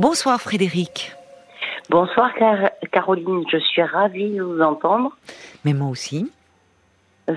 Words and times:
Bonsoir 0.00 0.40
Frédéric. 0.40 1.12
Bonsoir 1.90 2.30
Caroline, 2.90 3.44
je 3.52 3.58
suis 3.58 3.82
ravie 3.82 4.30
de 4.30 4.42
vous 4.42 4.62
entendre. 4.62 5.14
Mais 5.66 5.74
moi 5.74 5.90
aussi. 5.90 6.32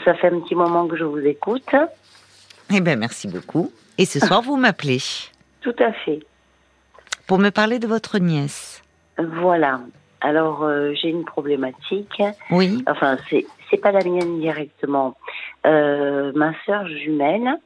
Ça 0.05 0.13
fait 0.13 0.27
un 0.27 0.39
petit 0.39 0.55
moment 0.55 0.87
que 0.87 0.95
je 0.95 1.03
vous 1.03 1.19
écoute. 1.19 1.75
Eh 2.73 2.79
bien, 2.79 2.95
merci 2.95 3.27
beaucoup. 3.27 3.69
Et 3.97 4.05
ce 4.05 4.21
soir, 4.21 4.41
vous 4.41 4.55
m'appelez. 4.55 4.99
Tout 5.61 5.75
à 5.77 5.91
fait. 5.91 6.21
Pour 7.27 7.37
me 7.37 7.49
parler 7.49 7.79
de 7.79 7.87
votre 7.87 8.17
nièce. 8.17 8.81
Voilà. 9.17 9.81
Alors, 10.21 10.63
euh, 10.63 10.93
j'ai 10.93 11.09
une 11.09 11.25
problématique. 11.25 12.23
Oui. 12.49 12.81
Enfin, 12.87 13.17
c'est 13.29 13.45
c'est 13.69 13.75
pas 13.75 13.91
la 13.91 14.05
mienne 14.05 14.39
directement. 14.39 15.17
Euh, 15.65 16.31
ma 16.33 16.53
sœur 16.65 16.87
jumelle 16.87 17.57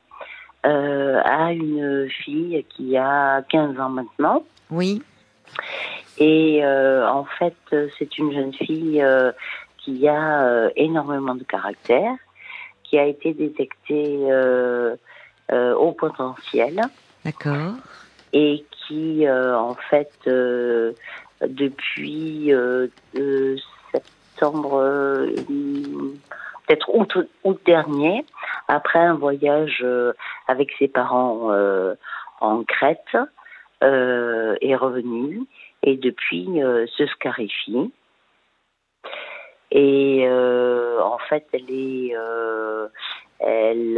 euh, 0.65 1.21
a 1.23 1.53
une 1.53 2.09
fille 2.09 2.65
qui 2.75 2.97
a 2.97 3.43
15 3.43 3.79
ans 3.79 3.89
maintenant. 3.89 4.43
Oui. 4.69 5.01
Et 6.17 6.65
en 6.65 7.25
fait, 7.25 7.55
c'est 7.97 8.17
une 8.17 8.33
jeune 8.33 8.53
fille 8.53 9.03
qui 9.77 10.07
a 10.07 10.69
énormément 10.75 11.35
de 11.35 11.43
caractère, 11.43 12.13
qui 12.83 12.97
a 12.97 13.05
été 13.05 13.33
détectée 13.33 14.19
au 15.51 15.91
potentiel. 15.93 16.81
D'accord. 17.23 17.73
Et 18.33 18.65
qui, 18.87 19.29
en 19.29 19.75
fait, 19.89 20.27
depuis 21.41 22.53
euh, 22.53 22.87
septembre, 23.91 24.79
euh, 24.81 25.35
peut-être 26.67 26.89
août, 27.43 27.59
dernier, 27.65 28.25
après 28.67 28.99
un 28.99 29.15
voyage 29.15 29.79
euh, 29.83 30.13
avec 30.47 30.71
ses 30.79 30.87
parents 30.87 31.51
en 32.41 32.63
Crète, 32.63 33.17
est 33.81 34.75
revenu 34.75 35.41
et 35.83 35.95
depuis 35.97 36.47
se 36.97 37.05
scarifie. 37.07 37.91
Et 39.71 40.27
en 40.29 41.17
fait, 41.29 41.45
elle 41.53 41.69
est, 41.69 42.13
elle, 43.39 43.97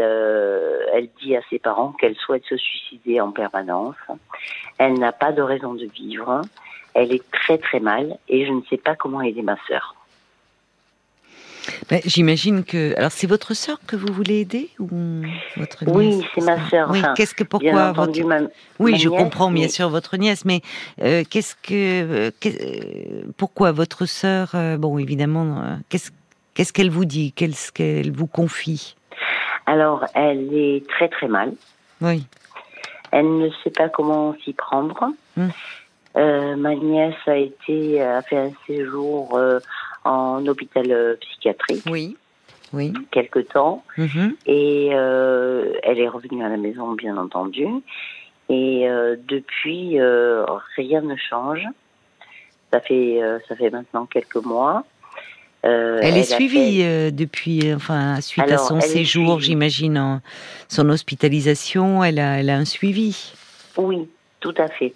elle 0.94 1.10
dit 1.22 1.36
à 1.36 1.42
ses 1.50 1.60
parents 1.60 1.94
qu'elle 1.94 2.16
souhaite 2.16 2.46
se 2.46 2.58
suicider 2.58 3.22
en 3.22 3.32
permanence. 3.32 3.96
Elle 4.78 5.00
n'a 5.00 5.12
pas 5.12 5.32
de 5.32 5.42
raison 5.42 5.74
de 5.74 5.86
vivre. 5.86 6.42
Elle 6.94 7.14
est 7.14 7.32
très 7.32 7.58
très 7.58 7.80
mal 7.80 8.18
et 8.28 8.46
je 8.46 8.52
ne 8.52 8.62
sais 8.70 8.78
pas 8.78 8.96
comment 8.96 9.22
aider 9.22 9.44
ma 9.44 9.58
sœur. 9.68 9.96
Ben, 11.90 12.02
j'imagine 12.06 12.64
que. 12.64 12.96
Alors, 12.98 13.12
c'est 13.12 13.28
votre 13.28 13.54
sœur 13.54 13.80
que 13.88 13.96
vous 13.96 14.12
voulez 14.12 14.40
aider 14.40 14.70
ou 14.80 14.88
votre 15.58 15.86
nièce? 15.86 15.96
Oui, 15.96 16.28
c'est 16.36 16.44
ma 16.44 16.70
sœur. 16.70 16.90
Oui, 16.92 17.02
qu'est-ce 17.16 17.34
que 17.34 17.44
pourquoi 17.44 17.92
votre. 17.92 18.20
oui, 18.80 18.98
je 18.98 19.10
comprends 19.10 19.52
bien 19.52 19.68
sûr 19.68 19.90
votre 19.90 20.18
nièce, 20.18 20.46
mais 20.46 20.62
euh, 21.02 21.24
qu'est-ce 21.30 21.56
que. 21.56 22.30
Euh, 22.36 23.24
pourquoi 23.38 23.72
votre 23.72 24.06
sœur. 24.06 24.52
Euh, 24.54 24.78
bon, 24.78 24.98
évidemment, 24.98 25.64
qu'est-ce 25.90 26.12
qu'est-ce 26.54 26.74
qu'elle 26.74 26.92
vous 26.92 27.06
dit? 27.06 27.32
Qu'est-ce 27.32 27.72
qu'elle 27.72 28.12
vous 28.12 28.28
confie? 28.28 28.96
Alors, 29.66 30.06
elle 30.16 30.54
est 30.54 30.88
très 30.90 31.10
très 31.10 31.28
mal. 31.28 31.54
Oui. 32.02 32.26
Elle 33.12 33.38
ne 33.38 33.50
sait 33.64 33.72
pas 33.72 33.90
comment 33.90 34.36
s'y 34.44 34.54
prendre. 34.54 35.10
Hum. 35.38 35.50
Euh, 36.18 36.56
ma 36.56 36.74
nièce 36.74 37.16
a 37.28 37.38
été 37.38 38.02
a 38.02 38.22
fait 38.24 38.38
un 38.38 38.52
séjour 38.66 39.38
euh, 39.38 39.60
en 40.10 40.46
hôpital 40.48 40.92
euh, 40.92 41.16
psychiatrique. 41.22 41.84
Oui. 41.90 42.18
Oui. 42.72 42.94
Quelque 43.12 43.40
temps. 43.40 43.84
Mm-hmm. 43.98 44.36
Et 44.46 44.88
elle 44.88 46.00
est 46.00 46.08
revenue 46.08 46.44
à 46.44 46.50
la 46.50 46.58
maison, 46.58 46.94
bien 46.94 47.18
entendu. 47.18 47.66
Et 48.48 48.88
depuis, 49.28 50.00
rien 50.76 51.02
ne 51.02 51.16
change. 51.16 51.66
Ça 52.72 52.80
fait 52.80 53.20
ça 53.48 53.56
fait 53.56 53.72
maintenant 53.72 54.06
quelques 54.06 54.36
mois. 54.36 54.84
elle, 55.64 56.16
est 56.16 56.32
suivie 56.32 57.12
depuis, 57.12 57.74
enfin, 57.74 58.22
suite 58.22 58.52
à 58.52 58.60
son 58.60 58.82
séjour, 58.82 59.40
j'imagine, 59.40 60.22
son 60.68 60.90
hospitalisation. 60.90 62.04
Elle 62.04 62.20
a, 62.20 62.40
elle 62.40 62.52
a 62.52 62.56
un 62.56 62.66
suivi. 62.66 63.34
Oui, 63.78 64.08
tout 64.42 64.54
à 64.60 64.68
fait. 64.68 64.94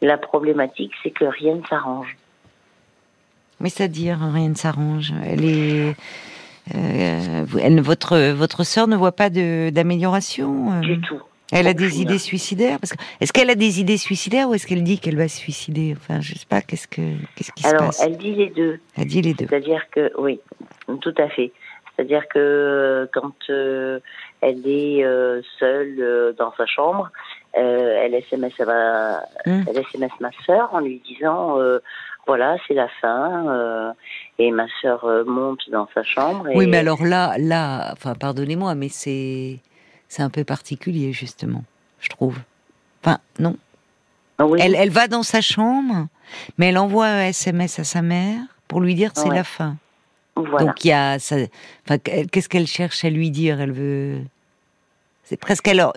La 0.00 0.16
problématique, 0.16 0.92
c'est 1.02 1.10
que 1.10 1.24
rien 1.24 1.56
ne 1.56 1.66
s'arrange. 1.66 2.16
Mais 3.60 3.68
c'est-à-dire 3.68 4.18
rien 4.20 4.50
ne 4.50 4.54
s'arrange. 4.54 5.12
Elle 5.24 5.44
est, 5.44 5.96
euh, 6.74 7.44
elle, 7.60 7.80
votre 7.80 8.32
votre 8.32 8.64
sœur 8.64 8.86
ne 8.88 8.96
voit 8.96 9.12
pas 9.12 9.30
d'amélioration. 9.30 10.72
Euh 10.72 10.80
du 10.80 11.00
tout. 11.00 11.20
Elle 11.52 11.68
a 11.68 11.74
des 11.74 12.02
idées 12.02 12.18
suicidaires 12.18 12.80
parce 12.80 12.92
que 12.92 12.98
est-ce 13.20 13.32
qu'elle 13.32 13.50
a 13.50 13.54
des 13.54 13.80
idées 13.80 13.98
suicidaires 13.98 14.48
ou 14.48 14.54
est-ce 14.54 14.66
qu'elle 14.66 14.82
dit 14.82 14.98
qu'elle 14.98 15.16
va 15.16 15.28
se 15.28 15.38
suicider? 15.38 15.94
Enfin, 15.96 16.20
je 16.20 16.34
sais 16.34 16.46
pas. 16.48 16.60
Qu'est-ce 16.60 16.88
que 16.88 17.02
qu'est-ce 17.36 17.52
qui 17.52 17.62
se 17.62 17.70
passe? 17.70 18.00
Alors, 18.00 18.12
elle 18.12 18.18
dit 18.18 18.34
les 18.34 18.50
deux. 18.50 18.80
Elle 18.98 19.06
dit 19.06 19.22
les 19.22 19.32
deux. 19.32 19.46
C'est-à-dire 19.48 19.82
que 19.92 20.10
oui, 20.18 20.40
tout 21.00 21.14
à 21.18 21.28
fait. 21.28 21.52
C'est-à-dire 21.94 22.26
que 22.28 23.08
quand 23.14 23.32
euh, 23.48 24.00
elle 24.40 24.66
est 24.66 25.04
seule 25.60 26.34
dans 26.36 26.52
sa 26.56 26.66
chambre, 26.66 27.10
elle 27.52 28.12
SMS 28.12 28.58
ma, 28.58 29.20
hmm. 29.46 29.62
elle 29.68 29.78
SMS 29.78 30.12
ma 30.20 30.30
sœur 30.44 30.74
en 30.74 30.80
lui 30.80 31.00
disant 31.06 31.58
voilà 32.26 32.56
c'est 32.66 32.74
la 32.74 32.88
fin 33.00 33.48
euh, 33.48 33.92
et 34.38 34.50
ma 34.50 34.66
sœur 34.80 35.06
monte 35.26 35.70
dans 35.70 35.88
sa 35.94 36.02
chambre. 36.02 36.46
Oui 36.54 36.66
mais 36.66 36.78
alors 36.78 37.04
là 37.04 37.36
là 37.38 37.90
enfin 37.92 38.14
pardonnez-moi 38.14 38.74
mais 38.74 38.88
c'est 38.88 39.60
c'est 40.08 40.22
un 40.22 40.30
peu 40.30 40.44
particulier 40.44 41.12
justement 41.12 41.64
je 42.00 42.08
trouve. 42.08 42.38
Enfin 43.02 43.18
non. 43.38 43.56
Ah 44.38 44.44
elle, 44.58 44.74
elle 44.74 44.90
va 44.90 45.08
dans 45.08 45.22
sa 45.22 45.40
chambre 45.40 46.08
mais 46.58 46.68
elle 46.68 46.78
envoie 46.78 47.06
un 47.06 47.26
SMS 47.28 47.78
à 47.78 47.84
sa 47.84 48.02
mère 48.02 48.40
pour 48.68 48.80
lui 48.80 48.94
dire 48.94 49.10
c'est 49.14 49.30
la 49.30 49.44
fin. 49.44 49.76
Donc 50.36 50.84
il 50.84 50.88
y 50.88 50.92
a 50.92 51.16
enfin, 51.16 51.98
qu'est-ce 51.98 52.48
qu'elle 52.48 52.66
cherche 52.66 53.04
à 53.04 53.10
lui 53.10 53.30
dire? 53.30 53.60
Elle 53.60 53.72
veut 53.72 54.20
c'est 55.26 55.36
presque 55.36 55.66
alors, 55.66 55.92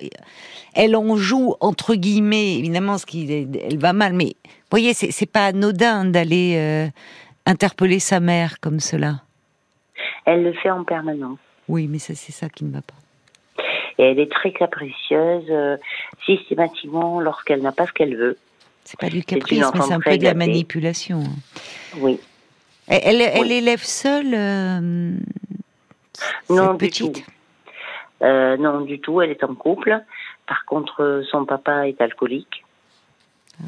elle 0.73 0.95
en 0.95 1.15
joue 1.15 1.53
entre 1.59 1.93
guillemets, 1.93 2.57
évidemment, 2.57 2.97
ce 2.97 3.05
qui, 3.05 3.31
elle 3.31 3.77
va 3.77 3.93
mal, 3.93 4.13
mais 4.13 4.35
vous 4.43 4.71
voyez, 4.71 4.93
c'est 4.95 5.31
pas 5.31 5.45
anodin 5.45 6.05
d'aller 6.05 6.55
euh, 6.57 6.87
interpeller 7.45 7.99
sa 7.99 8.19
mère 8.19 8.59
comme 8.59 8.79
cela. 8.79 9.21
Elle 10.25 10.43
le 10.43 10.53
fait 10.53 10.71
en 10.71 10.83
permanence. 10.83 11.37
Oui, 11.67 11.87
mais 11.87 11.99
c'est 11.99 12.15
ça 12.15 12.49
qui 12.49 12.65
ne 12.65 12.71
va 12.71 12.81
pas. 12.81 12.95
Et 13.99 14.03
elle 14.03 14.19
est 14.19 14.31
très 14.31 14.51
capricieuse, 14.51 15.45
euh, 15.49 15.77
systématiquement, 16.25 17.19
lorsqu'elle 17.19 17.61
n'a 17.61 17.71
pas 17.71 17.85
ce 17.85 17.91
qu'elle 17.91 18.15
veut. 18.15 18.37
C'est 18.83 18.99
pas 18.99 19.09
du 19.09 19.23
caprice, 19.23 19.63
mais 19.75 19.81
c'est 19.81 19.93
un 19.93 19.99
peu 19.99 20.17
de 20.17 20.23
la 20.23 20.33
manipulation. 20.33 21.23
Oui. 21.97 22.19
Elle, 22.87 23.21
elle, 23.21 23.51
élève 23.51 23.83
seule 23.83 24.33
euh, 24.33 25.11
Non, 26.49 26.75
petite? 26.77 27.23
Euh, 28.21 28.57
non, 28.57 28.81
du 28.81 28.99
tout, 28.99 29.21
elle 29.21 29.31
est 29.31 29.43
en 29.43 29.55
couple. 29.55 30.01
Par 30.47 30.65
contre, 30.65 31.23
son 31.29 31.45
papa 31.45 31.87
est 31.87 32.01
alcoolique. 32.01 32.65
Ah 33.59 33.65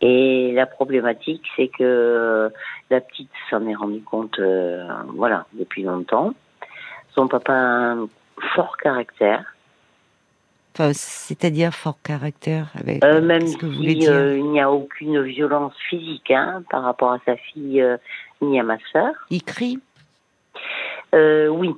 Et 0.00 0.52
la 0.52 0.66
problématique, 0.66 1.44
c'est 1.56 1.68
que 1.68 2.50
la 2.90 3.00
petite 3.00 3.30
s'en 3.50 3.66
est 3.66 3.74
rendue 3.74 4.02
compte, 4.02 4.38
euh, 4.38 4.86
voilà, 5.14 5.46
depuis 5.52 5.82
longtemps. 5.82 6.34
Son 7.14 7.28
papa 7.28 7.52
a 7.52 7.92
un 7.92 8.08
fort 8.54 8.76
caractère. 8.76 9.54
Enfin, 10.74 10.92
c'est-à-dire 10.92 11.74
fort 11.74 11.98
caractère 12.04 12.68
avec 12.78 13.02
euh, 13.02 13.20
Même 13.20 13.48
ce 13.48 13.56
que 13.56 13.66
vous 13.66 13.82
si 13.82 13.98
il 13.98 14.44
n'y 14.44 14.60
a 14.60 14.70
aucune 14.70 15.20
violence 15.22 15.74
physique 15.88 16.30
hein, 16.30 16.62
par 16.70 16.84
rapport 16.84 17.12
à 17.12 17.18
sa 17.26 17.36
fille 17.36 17.84
ni 18.40 18.60
à 18.60 18.62
ma 18.62 18.78
sœur. 18.92 19.12
Il 19.30 19.42
crie? 19.42 19.80
Oui, 21.12 21.74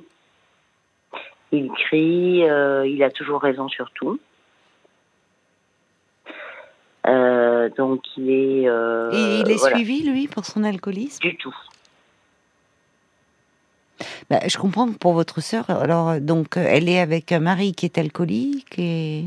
il 1.51 1.69
crie, 1.71 2.49
euh, 2.49 2.87
il 2.87 3.03
a 3.03 3.09
toujours 3.09 3.41
raison 3.41 3.67
sur 3.67 3.91
tout. 3.91 4.19
Euh, 7.07 7.69
donc 7.69 8.01
il 8.15 8.29
est. 8.29 8.69
Euh, 8.69 9.11
Et 9.11 9.39
il 9.41 9.51
est 9.51 9.57
suivi 9.57 10.03
lui 10.03 10.27
pour 10.27 10.45
son 10.45 10.63
alcoolisme? 10.63 11.19
Du 11.19 11.35
tout. 11.35 11.55
Bah, 14.29 14.39
je 14.47 14.57
comprends 14.57 14.87
que 14.87 14.97
pour 14.97 15.13
votre 15.13 15.41
sœur, 15.41 15.69
alors 15.69 16.19
donc 16.21 16.55
elle 16.55 16.87
est 16.87 16.99
avec 16.99 17.31
un 17.31 17.39
mari 17.39 17.73
qui 17.73 17.85
est 17.85 17.97
alcoolique 17.97 18.79
et, 18.79 19.25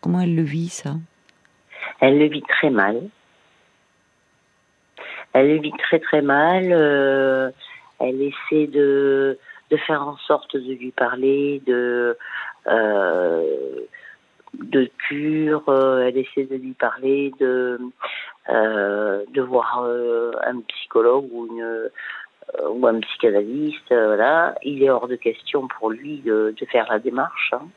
comment 0.00 0.20
elle 0.20 0.34
le 0.34 0.42
vit 0.42 0.68
ça? 0.68 0.94
Elle 2.00 2.18
le 2.18 2.26
vit 2.26 2.42
très 2.42 2.70
mal. 2.70 3.02
Elle 5.32 5.48
le 5.48 5.60
vit 5.60 5.72
très 5.78 5.98
très 5.98 6.22
mal. 6.22 6.72
elle 8.00 8.22
essaie 8.22 8.66
de 8.66 9.38
de 9.70 9.76
faire 9.76 10.06
en 10.06 10.16
sorte 10.18 10.56
de 10.56 10.72
lui 10.72 10.90
parler 10.90 11.62
de 11.66 12.16
euh, 12.66 13.86
de 14.54 14.90
cure, 14.98 15.68
euh, 15.68 16.06
elle 16.06 16.18
essaie 16.18 16.44
de 16.44 16.56
lui 16.56 16.72
parler 16.72 17.32
de 17.38 17.78
euh, 18.48 19.24
de 19.32 19.42
voir 19.42 19.84
un 20.42 20.60
psychologue 20.60 21.28
ou 21.32 21.46
une 21.46 21.90
ou 22.68 22.84
un 22.84 22.98
psychanalyste, 22.98 23.88
voilà. 23.90 24.56
Il 24.64 24.82
est 24.82 24.90
hors 24.90 25.06
de 25.06 25.14
question 25.14 25.68
pour 25.68 25.90
lui 25.90 26.18
de, 26.18 26.52
de 26.60 26.66
faire 26.66 26.86
la 26.90 26.98
démarche. 26.98 27.52
Hein. 27.52 27.68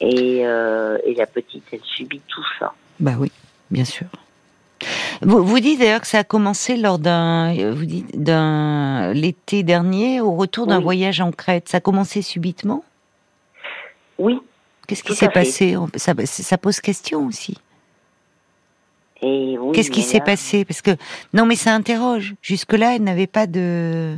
Et, 0.00 0.38
et 0.38 1.14
la 1.14 1.26
petite, 1.26 1.64
elle 1.70 1.84
subit 1.84 2.20
tout 2.26 2.44
ça. 2.58 2.74
Bah 2.98 3.12
oui, 3.16 3.30
bien 3.70 3.84
sûr. 3.84 4.08
Vous, 5.22 5.44
vous 5.44 5.60
dites 5.60 5.78
d'ailleurs 5.78 6.00
que 6.00 6.06
ça 6.06 6.18
a 6.18 6.24
commencé 6.24 6.76
lors 6.76 6.98
d'un, 6.98 7.72
vous 7.72 7.84
dites 7.84 8.22
d'un 8.22 9.12
l'été 9.12 9.62
dernier, 9.62 10.20
au 10.20 10.34
retour 10.34 10.66
d'un 10.66 10.80
voyage 10.80 11.20
en 11.20 11.32
Crète. 11.32 11.68
Ça 11.68 11.78
a 11.78 11.80
commencé 11.80 12.22
subitement? 12.22 12.84
Oui. 14.18 14.38
Qu'est-ce 14.86 15.02
qui 15.02 15.14
s'est 15.14 15.28
passé? 15.28 15.76
Ça, 15.96 16.14
ça, 16.24 16.58
pose 16.58 16.80
question 16.80 17.26
aussi. 17.26 17.56
Qu'est-ce 19.20 19.90
qui 19.90 20.02
s'est 20.02 20.20
passé? 20.20 20.64
Parce 20.64 20.82
que 20.82 20.90
non, 21.32 21.46
mais 21.46 21.56
ça 21.56 21.74
interroge. 21.74 22.34
Jusque-là, 22.42 22.96
elle 22.96 23.04
n'avait 23.04 23.26
pas 23.26 23.46
de 23.46 24.16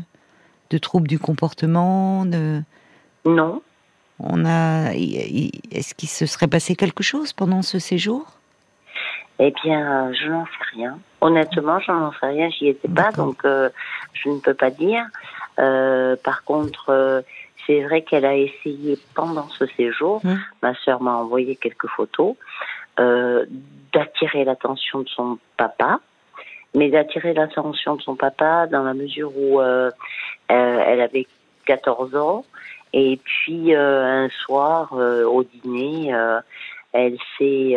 de 0.71 0.79
troubles 0.79 1.09
du 1.09 1.19
comportement. 1.19 2.25
De... 2.25 2.63
Non. 3.25 3.63
On 4.19 4.45
a. 4.45 4.93
Est-ce 4.95 5.95
qu'il 5.95 6.09
se 6.09 6.27
serait 6.27 6.49
passé 6.49 6.75
quelque 6.75 7.03
chose 7.03 7.33
pendant 7.33 7.63
ce 7.63 7.79
séjour? 7.79 8.39
Eh 9.39 9.53
bien, 9.63 10.13
je 10.13 10.29
n'en 10.29 10.45
sais 10.45 10.77
rien. 10.77 10.99
Honnêtement, 11.21 11.79
je 11.81 11.93
n'en 11.93 12.13
sais 12.13 12.27
rien. 12.27 12.49
J'y 12.51 12.69
étais 12.69 12.89
pas, 12.89 13.13
donc 13.13 13.45
euh, 13.45 13.69
je 14.15 14.31
ne 14.31 14.41
peux 14.41 14.55
pas 14.55 14.71
dire. 14.71 15.05
Euh, 15.59 16.17
par 16.25 16.45
contre, 16.45 16.91
euh, 16.91 17.21
c'est 17.67 17.83
vrai 17.83 18.03
qu'elle 18.03 18.25
a 18.25 18.35
essayé 18.35 18.99
pendant 19.15 19.49
ce 19.49 19.67
séjour. 19.67 20.23
Hum. 20.25 20.39
Ma 20.63 20.75
sœur 20.75 21.03
m'a 21.03 21.17
envoyé 21.17 21.57
quelques 21.57 21.89
photos 21.89 22.35
d'attirer 23.93 24.45
l'attention 24.45 25.01
de 25.01 25.09
son 25.09 25.39
papa, 25.59 26.01
mais 26.75 26.89
d'attirer 26.89 27.35
l'attention 27.35 27.97
de 27.97 28.01
son 28.01 28.17
papa 28.17 28.67
dans 28.69 28.83
la 28.85 28.95
mesure 28.95 29.37
où 29.37 29.61
elle 29.61 31.01
avait 31.03 31.27
14 31.67 32.17
ans. 32.17 32.47
Et 32.95 33.21
puis 33.23 33.75
un 33.75 34.31
soir, 34.31 34.95
au 34.95 35.45
dîner, 35.45 36.11
elle 36.95 37.19
s'est 37.37 37.77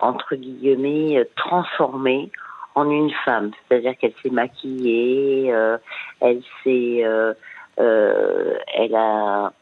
entre 0.00 0.36
guillemets, 0.36 1.18
euh, 1.18 1.24
transformée 1.36 2.30
en 2.74 2.90
une 2.90 3.10
femme. 3.24 3.50
C'est-à-dire 3.68 3.96
qu'elle 3.98 4.14
s'est 4.22 4.30
maquillée, 4.30 5.52
euh, 5.52 5.78
elle 6.20 6.42
s'est, 6.62 7.02
euh, 7.04 7.34
elle 7.76 8.94
a, 8.94 9.52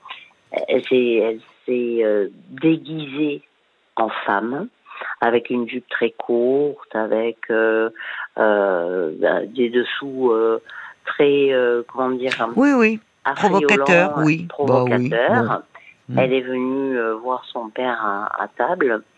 elle 0.69 0.85
s'est, 0.85 1.15
elle 1.15 1.41
s'est 1.65 2.31
déguisée 2.51 3.43
en 3.97 4.09
femme 4.27 4.69
avec 5.21 5.51
une 5.51 5.69
jupe 5.69 5.89
très 5.89 6.11
courte, 6.11 6.95
avec 6.95 7.39
euh, 7.51 7.91
des 8.37 9.71
dessous 9.71 10.33
très, 11.05 11.53
comment 11.89 12.11
dire, 12.11 12.33
oui, 12.57 12.73
oui, 12.75 13.01
provocateur, 13.35 14.15
oui, 14.19 14.43
bah 14.43 14.47
provocateur. 14.49 15.63
Elle 16.17 16.33
est 16.33 16.43
venue 16.43 16.99
voir 17.23 17.45
son 17.47 17.69
père 17.69 18.29
à 18.39 18.49
table. 18.57 18.93
euh, 18.93 19.16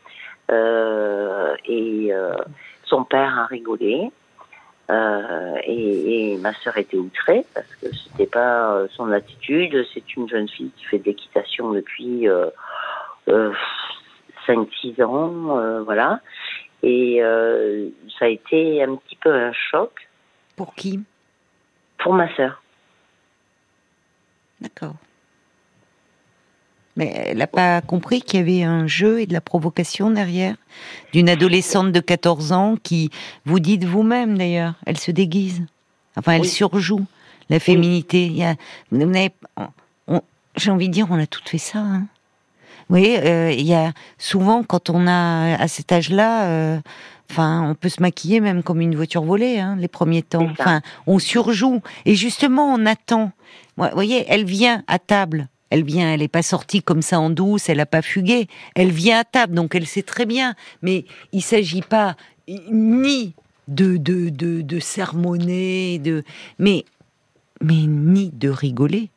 et 0.51 2.09
euh, 2.13 2.37
son 2.85 3.05
père 3.05 3.39
a 3.39 3.47
rigolé. 3.47 4.11
Euh, 4.91 5.57
et, 5.65 6.33
et, 6.33 6.39
ma 6.39 6.55
sœur 6.55 6.79
était 6.79 6.97
outrée 6.97 7.45
parce 7.55 7.75
que 7.77 7.95
c'était 7.95 8.27
pas 8.27 8.87
son 8.95 9.13
attitude. 9.13 9.85
C'est 9.93 10.17
une 10.17 10.29
jeune 10.29 10.49
fille 10.49 10.71
qui 10.77 10.85
fait 10.85 10.99
de 10.99 11.05
l'équitation 11.05 11.73
depuis 11.73 12.27
euh, 12.29 12.51
5-6 14.47 15.05
ans, 15.05 15.83
voilà. 15.85 16.21
Et 16.83 17.21
ça 18.19 18.25
a 18.25 18.29
été 18.29 18.83
un 18.83 18.97
petit 18.97 19.17
peu 19.17 19.33
un 19.33 19.53
choc. 19.53 20.09
Pour 20.57 20.75
qui? 20.75 21.01
Pour 21.99 22.15
ma 22.15 22.35
sœur. 22.35 22.63
D'accord. 24.61 24.95
Mais 26.99 27.13
elle 27.29 27.39
n'a 27.39 27.47
pas 27.47 27.81
compris 27.81 28.21
qu'il 28.21 28.41
y 28.41 28.43
avait 28.43 28.63
un 28.65 28.89
jeu 28.89 29.21
et 29.21 29.27
de 29.27 29.33
la 29.33 29.41
provocation 29.41 30.11
derrière 30.11 30.57
D'une 31.13 31.29
adolescente 31.29 31.93
de 31.93 32.01
14 32.01 32.51
ans 32.51 32.75
qui, 32.83 33.11
vous 33.47 33.61
dites 33.61 33.85
vous-même 33.85 34.37
d'ailleurs, 34.37 34.75
elle 34.85 34.99
se 34.99 35.13
déguise. 35.13 35.63
Enfin, 36.17 36.33
elle 36.33 36.45
surjoue 36.45 37.07
la 37.51 37.61
féminité. 37.61 38.27
Il 38.27 38.37
y 38.37 38.43
a, 38.43 38.57
j'ai 40.57 40.71
envie 40.73 40.89
de 40.89 40.93
dire, 40.93 41.07
on 41.09 41.21
a 41.21 41.27
toutes 41.27 41.49
fait 41.49 41.59
ça. 41.59 41.79
Hein. 41.79 42.07
Vous 42.89 42.97
voyez, 42.97 43.21
euh, 43.21 43.53
il 43.53 43.65
y 43.67 43.75
a 43.75 43.93
souvent 44.19 44.65
quand 44.65 44.91
on 44.91 45.07
a 45.07 45.55
à 45.55 45.69
cet 45.69 45.93
âge-là, 45.93 46.47
euh, 46.47 46.81
enfin, 47.31 47.63
on 47.71 47.77
peut 47.77 47.91
se 47.91 48.03
maquiller 48.03 48.41
même 48.41 48.65
comme 48.65 48.81
une 48.81 48.97
voiture 48.97 49.23
volée, 49.23 49.61
hein, 49.61 49.77
les 49.79 49.87
premiers 49.87 50.23
temps. 50.23 50.49
Enfin, 50.51 50.81
on 51.07 51.21
surjoue 51.21 51.81
et 52.07 52.17
justement, 52.17 52.75
on 52.75 52.87
attend. 52.87 53.31
Vous 53.77 53.87
voyez, 53.93 54.25
elle 54.29 54.45
vient 54.45 54.83
à 54.89 54.99
table 54.99 55.49
elle 55.71 55.85
vient, 55.85 56.13
elle 56.13 56.21
n'est 56.21 56.29
pas 56.29 56.43
sortie 56.43 56.83
comme 56.83 57.03
ça 57.03 57.21
en 57.21 57.31
douce, 57.31 57.69
elle 57.69 57.79
n'a 57.79 57.87
pas 57.87 58.03
fugué. 58.03 58.49
Elle 58.75 58.91
vient 58.91 59.21
à 59.21 59.25
table, 59.25 59.55
donc 59.55 59.75
elle 59.75 59.87
sait 59.87 60.03
très 60.03 60.27
bien. 60.27 60.55
Mais 60.83 61.05
il 61.33 61.43
s'agit 61.43 61.83
pas 61.83 62.17
ni 62.71 63.35
de 63.69 63.97
de, 63.97 64.31
de, 64.31 64.63
de 64.63 64.79
sermonner, 64.79 65.99
de 65.99 66.25
mais 66.59 66.85
mais 67.61 67.87
ni 67.87 68.31
de 68.31 68.49
rigoler. 68.49 69.11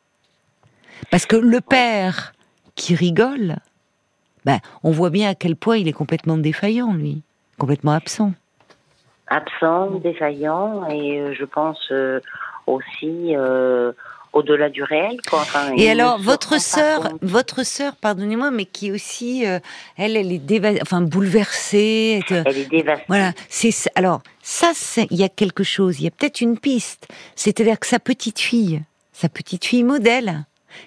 Parce 1.10 1.26
que 1.26 1.36
le 1.36 1.60
père 1.60 2.32
qui 2.74 2.94
rigole, 2.94 3.56
ben, 4.44 4.58
on 4.82 4.90
voit 4.90 5.10
bien 5.10 5.30
à 5.30 5.34
quel 5.34 5.56
point 5.56 5.76
il 5.76 5.88
est 5.88 5.92
complètement 5.92 6.38
défaillant, 6.38 6.92
lui, 6.92 7.22
complètement 7.58 7.92
absent. 7.92 8.32
Absent, 9.28 9.92
défaillant, 10.02 10.88
et 10.88 11.20
euh, 11.20 11.34
je 11.34 11.44
pense 11.44 11.80
euh, 11.90 12.20
aussi 12.66 13.34
euh, 13.34 13.92
au-delà 14.32 14.68
du 14.68 14.82
réel. 14.82 15.18
Quoi. 15.28 15.44
et 15.76 15.90
alors, 15.90 16.18
votre 16.18 16.60
sœur, 16.60 17.10
votre 17.22 17.64
sœur, 17.64 17.96
pardonnez-moi, 17.96 18.50
mais 18.50 18.64
qui 18.64 18.92
aussi, 18.92 19.46
euh, 19.46 19.58
elle, 19.96 20.16
elle 20.16 20.32
est 20.32 20.82
enfin 20.82 21.00
bouleversée. 21.02 22.20
Elle 22.30 22.58
est 22.58 22.70
dévastée. 22.70 23.04
Voilà. 23.08 23.32
C'est 23.48 23.72
alors 23.94 24.22
ça, 24.42 24.72
il 25.10 25.16
y 25.16 25.24
a 25.24 25.28
quelque 25.28 25.64
chose. 25.64 26.00
Il 26.00 26.04
y 26.04 26.08
a 26.08 26.10
peut-être 26.10 26.40
une 26.40 26.58
piste. 26.58 27.08
C'est-à-dire 27.36 27.78
que 27.78 27.86
sa 27.86 27.98
petite 27.98 28.40
fille, 28.40 28.82
sa 29.12 29.28
petite 29.28 29.64
fille 29.64 29.84
modèle, 29.84 30.44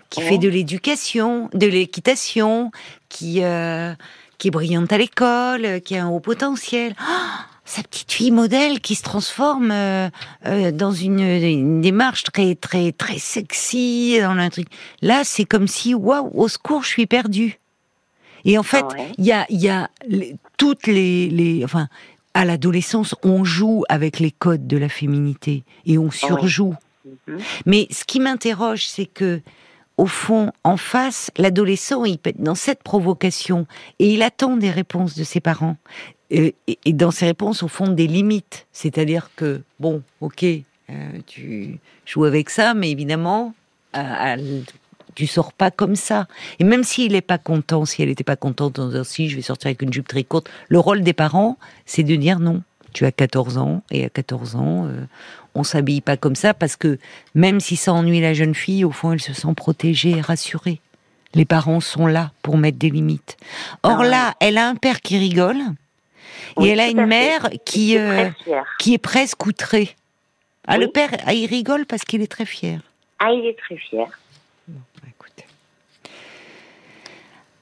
qui 0.09 0.21
fait 0.21 0.37
de 0.37 0.49
l'éducation, 0.49 1.49
de 1.53 1.67
l'équitation, 1.67 2.71
qui 3.09 3.43
euh, 3.43 3.93
qui 4.37 4.49
est 4.49 4.51
brillante 4.51 4.91
à 4.91 4.97
l'école, 4.97 5.81
qui 5.81 5.95
a 5.95 6.05
un 6.05 6.09
haut 6.09 6.19
potentiel. 6.19 6.95
Oh 6.99 7.54
sa 7.65 7.81
petite 7.81 8.11
fille 8.11 8.31
modèle 8.31 8.79
qui 8.79 8.95
se 8.95 9.03
transforme 9.03 9.71
euh, 9.71 10.09
euh, 10.45 10.71
dans 10.71 10.91
une, 10.91 11.81
démarche 11.81 12.23
très 12.23 12.55
très 12.55 12.91
très 12.91 13.17
sexy 13.17 14.19
dans 14.21 14.49
truc. 14.49 14.67
Là, 15.01 15.23
c'est 15.23 15.45
comme 15.45 15.67
si 15.67 15.93
waouh, 15.93 16.29
au 16.33 16.47
secours, 16.47 16.83
je 16.83 16.89
suis 16.89 17.07
perdue. 17.07 17.59
Et 18.45 18.59
en 18.59 18.63
fait, 18.63 18.85
il 19.17 19.25
y 19.25 19.31
a 19.31 19.45
il 19.49 19.59
y 19.59 19.69
a 19.69 19.89
toutes 20.57 20.85
les 20.85 21.29
les 21.29 21.63
enfin 21.63 21.87
à 22.35 22.45
l'adolescence, 22.45 23.15
on 23.23 23.43
joue 23.43 23.83
avec 23.89 24.19
les 24.19 24.31
codes 24.31 24.67
de 24.67 24.77
la 24.77 24.89
féminité 24.89 25.63
et 25.85 25.97
on 25.97 26.11
surjoue. 26.11 26.75
Mhm. 27.27 27.39
Mais 27.65 27.87
ce 27.91 28.03
qui 28.03 28.19
m'interroge, 28.19 28.85
c'est 28.87 29.05
que 29.05 29.41
au 29.97 30.07
fond, 30.07 30.51
en 30.65 30.75
face, 30.75 31.31
l'adolescent, 31.37 32.03
il 32.03 32.17
peut 32.17 32.31
être 32.31 32.41
dans 32.41 32.55
cette 32.55 32.83
provocation 32.83 33.65
et 33.99 34.13
il 34.13 34.21
attend 34.21 34.57
des 34.57 34.69
réponses 34.69 35.15
de 35.15 35.23
ses 35.23 35.39
parents 35.39 35.77
et, 36.35 36.93
dans 36.93 37.11
ces 37.11 37.25
réponses, 37.25 37.63
au 37.63 37.67
fond, 37.67 37.87
des 37.87 38.07
limites. 38.07 38.67
C'est-à-dire 38.71 39.29
que, 39.35 39.61
bon, 39.79 40.01
ok, 40.21 40.43
euh, 40.43 40.61
tu 41.25 41.79
joues 42.05 42.25
avec 42.25 42.49
ça, 42.49 42.73
mais 42.73 42.91
évidemment, 42.91 43.53
euh, 43.95 44.61
tu 45.15 45.27
sors 45.27 45.53
pas 45.53 45.71
comme 45.71 45.95
ça. 45.95 46.27
Et 46.59 46.63
même 46.63 46.83
s'il 46.83 47.13
n'est 47.13 47.21
pas 47.21 47.37
content, 47.37 47.85
si 47.85 48.01
elle 48.01 48.09
n'était 48.09 48.23
pas 48.23 48.35
contente 48.35 48.79
en 48.79 48.87
disant 48.87 49.03
si 49.03 49.29
je 49.29 49.35
vais 49.35 49.41
sortir 49.41 49.67
avec 49.67 49.81
une 49.81 49.93
jupe 49.93 50.07
très 50.07 50.23
courte, 50.23 50.49
le 50.67 50.79
rôle 50.79 51.01
des 51.01 51.13
parents, 51.13 51.57
c'est 51.85 52.03
de 52.03 52.15
dire 52.15 52.39
non. 52.39 52.61
Tu 52.93 53.05
as 53.05 53.11
14 53.11 53.57
ans, 53.57 53.83
et 53.91 54.05
à 54.05 54.09
14 54.09 54.55
ans, 54.55 54.85
euh, 54.85 55.05
on 55.53 55.63
s'habille 55.63 56.01
pas 56.01 56.15
comme 56.15 56.35
ça 56.35 56.53
parce 56.53 56.77
que 56.77 56.97
même 57.33 57.59
si 57.59 57.75
ça 57.75 57.93
ennuie 57.93 58.21
la 58.21 58.33
jeune 58.33 58.55
fille, 58.55 58.85
au 58.85 58.91
fond, 58.91 59.11
elle 59.11 59.21
se 59.21 59.33
sent 59.33 59.53
protégée 59.55 60.11
et 60.11 60.21
rassurée. 60.21 60.79
Les 61.33 61.43
parents 61.43 61.81
sont 61.81 62.07
là 62.07 62.31
pour 62.41 62.57
mettre 62.57 62.77
des 62.77 62.89
limites. 62.89 63.35
Or 63.83 64.01
ah 64.01 64.05
là, 64.05 64.33
elle 64.39 64.57
a 64.57 64.69
un 64.69 64.75
père 64.75 65.01
qui 65.01 65.17
rigole, 65.17 65.57
et 66.61 66.67
elle 66.67 66.79
a 66.79 66.87
une 66.87 67.05
mère 67.05 67.49
qui, 67.65 67.97
euh, 67.97 68.29
qui 68.79 68.93
est 68.93 68.99
presque 68.99 69.45
outrée. 69.45 69.95
Ah, 70.67 70.77
le 70.77 70.87
père, 70.87 71.09
ah, 71.25 71.33
il 71.33 71.45
rigole 71.45 71.85
parce 71.85 72.03
qu'il 72.03 72.21
est 72.21 72.31
très 72.31 72.45
fier. 72.45 72.79
Ah, 73.19 73.31
il 73.31 73.45
est 73.45 73.57
très 73.57 73.77
fier. 73.77 74.07
Bon, 74.67 74.79
bah, 74.95 75.07
écoutez. 75.07 75.45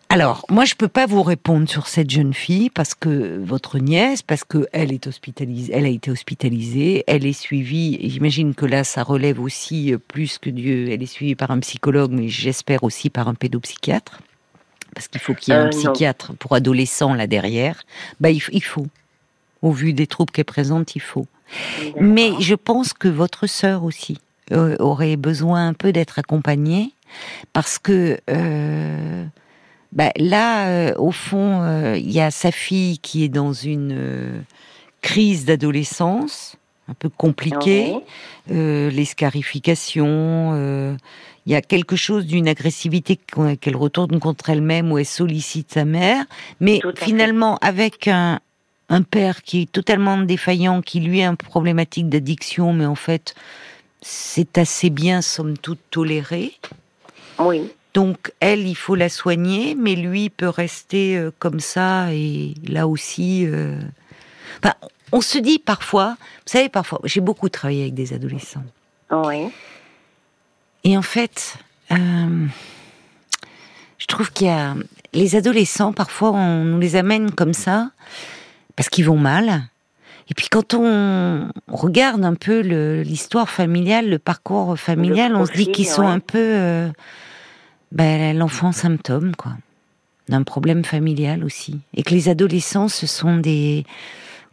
Alors, 0.10 0.46
moi, 0.50 0.64
je 0.64 0.76
peux 0.76 0.88
pas 0.88 1.06
vous 1.06 1.22
répondre 1.22 1.68
sur 1.68 1.88
cette 1.88 2.10
jeune 2.10 2.34
fille 2.34 2.70
parce 2.70 2.96
que 2.96 3.40
votre 3.44 3.80
nièce, 3.80 4.22
parce 4.22 4.46
que 4.46 4.68
elle 4.72 4.94
est 4.94 5.06
hospitalisée, 5.08 5.74
elle 5.74 5.86
a 5.86 5.90
été 5.90 6.12
hospitalisée, 6.12 7.04
elle 7.08 7.26
est 7.26 7.34
suivie. 7.34 8.00
J'imagine 8.10 8.56
que 8.56 8.66
là, 8.66 8.84
ça 8.84 9.04
relève 9.04 9.42
aussi 9.42 9.94
euh, 9.94 9.98
plus 9.98 10.38
que 10.38 10.50
Dieu. 10.50 10.90
Elle 10.90 11.04
est 11.04 11.08
suivie 11.08 11.36
par 11.36 11.52
un 11.52 11.60
psychologue, 11.60 12.12
mais 12.12 12.30
j'espère 12.30 12.84
aussi 12.84 13.10
par 13.10 13.28
un 13.28 13.34
pédopsychiatre 13.34 14.20
parce 14.94 15.08
qu'il 15.08 15.22
faut 15.22 15.34
qu'il 15.34 15.54
y 15.54 15.58
ait 15.58 15.60
un 15.60 15.68
euh, 15.68 15.70
psychiatre 15.70 16.34
pour 16.36 16.54
adolescents 16.54 17.14
là 17.14 17.28
derrière, 17.28 17.84
bah 18.20 18.30
il, 18.30 18.40
faut. 18.40 18.88
Au 19.62 19.72
vu 19.72 19.94
des 19.94 20.08
troubles 20.08 20.32
qu'elle 20.32 20.46
présente, 20.46 20.96
il 20.96 21.02
faut. 21.02 21.28
Mais 22.00 22.32
je 22.40 22.56
pense 22.56 22.94
que 22.94 23.08
votre 23.08 23.48
sœur 23.48 23.84
aussi 23.84 24.20
euh, 24.52 24.76
aurait 24.80 25.16
besoin 25.16 25.68
un 25.68 25.74
peu 25.74 25.92
d'être 25.92 26.20
accompagnée 26.20 26.92
parce 27.54 27.80
que 27.80 28.20
euh, 28.30 29.26
bah, 29.92 30.12
là, 30.18 30.94
au 30.98 31.12
fond, 31.12 31.94
il 31.96 32.12
y 32.12 32.20
a 32.20 32.32
sa 32.32 32.52
fille 32.52 32.98
qui 33.00 33.24
est 33.24 33.30
dans 33.30 33.54
une 33.54 34.44
crise 35.02 35.46
d'adolescence, 35.46 36.56
un 36.88 36.94
peu 36.94 37.10
compliquée, 37.10 37.96
les 38.50 39.06
scarifications 39.06 40.98
il 41.46 41.52
y 41.52 41.56
a 41.56 41.62
quelque 41.62 41.96
chose 41.96 42.26
d'une 42.26 42.48
agressivité 42.48 43.20
qu'elle 43.60 43.76
retourne 43.76 44.20
contre 44.20 44.50
elle-même 44.50 44.92
ou 44.92 44.98
elle 44.98 45.06
sollicite 45.06 45.74
sa 45.74 45.86
mère, 45.86 46.26
mais 46.60 46.80
finalement 46.96 47.58
avec 47.62 48.08
un, 48.08 48.40
un 48.90 49.02
père 49.02 49.44
qui 49.44 49.64
est 49.64 49.72
totalement 49.72 50.18
défaillant, 50.18 50.82
qui 50.82 51.00
lui 51.00 51.22
a 51.22 51.28
une 51.28 51.38
problématique 51.38 52.10
d'addiction, 52.10 52.74
mais 52.74 52.86
en 52.86 52.96
fait 52.96 53.36
c'est 54.02 54.58
assez 54.58 54.90
bien, 54.90 55.22
somme 55.22 55.58
toute, 55.58 55.80
toléré. 55.90 56.54
Oui. 57.40 57.70
Donc 57.94 58.34
elle, 58.40 58.68
il 58.68 58.76
faut 58.76 58.96
la 58.96 59.10
soigner, 59.10 59.76
mais 59.76 59.96
lui 59.96 60.30
peut 60.30 60.50
rester 60.50 61.18
euh, 61.18 61.32
comme 61.40 61.60
ça 61.60 62.12
et 62.12 62.54
là 62.68 62.88
aussi. 62.88 63.46
Euh... 63.46 63.80
Enfin, 64.60 64.74
on 65.12 65.22
se 65.22 65.38
dit 65.38 65.60
parfois, 65.60 66.18
vous 66.20 66.52
savez, 66.52 66.70
parfois, 66.70 67.00
j'ai 67.04 67.22
beaucoup 67.22 67.50
travaillé 67.50 67.84
avec 67.84 67.94
des 67.94 68.14
adolescents. 68.14 68.64
Oui. 69.12 69.50
Et 70.84 70.98
en 70.98 71.02
fait, 71.02 71.58
euh, 71.92 72.48
je 73.98 74.06
trouve 74.08 74.32
qu'il 74.32 74.48
y 74.48 74.50
a 74.50 74.76
les 75.14 75.36
adolescents, 75.36 75.94
parfois, 75.94 76.32
on 76.32 76.64
nous 76.64 76.80
les 76.80 76.96
amène 76.96 77.32
comme 77.32 77.54
ça 77.54 77.92
parce 78.76 78.90
qu'ils 78.90 79.06
vont 79.06 79.18
mal. 79.18 79.64
Et 80.30 80.34
puis 80.34 80.48
quand 80.50 80.74
on 80.74 81.50
regarde 81.68 82.24
un 82.24 82.34
peu 82.34 82.62
l'histoire 83.02 83.50
familiale, 83.50 84.10
le 84.10 84.20
parcours 84.20 84.78
familial, 84.80 85.36
on 85.36 85.46
se 85.46 85.52
dit 85.52 85.72
qu'ils 85.72 85.88
sont 85.88 86.08
un 86.08 86.20
peu 86.20 86.40
euh, 86.40 86.90
ben, 87.92 88.38
l'enfant 88.38 88.72
symptôme, 88.72 89.36
quoi, 89.36 89.52
d'un 90.30 90.44
problème 90.44 90.86
familial 90.86 91.44
aussi. 91.44 91.82
Et 91.94 92.04
que 92.04 92.12
les 92.12 92.30
adolescents, 92.30 92.88
ce 92.88 93.06
sont 93.06 93.38
des 93.38 93.86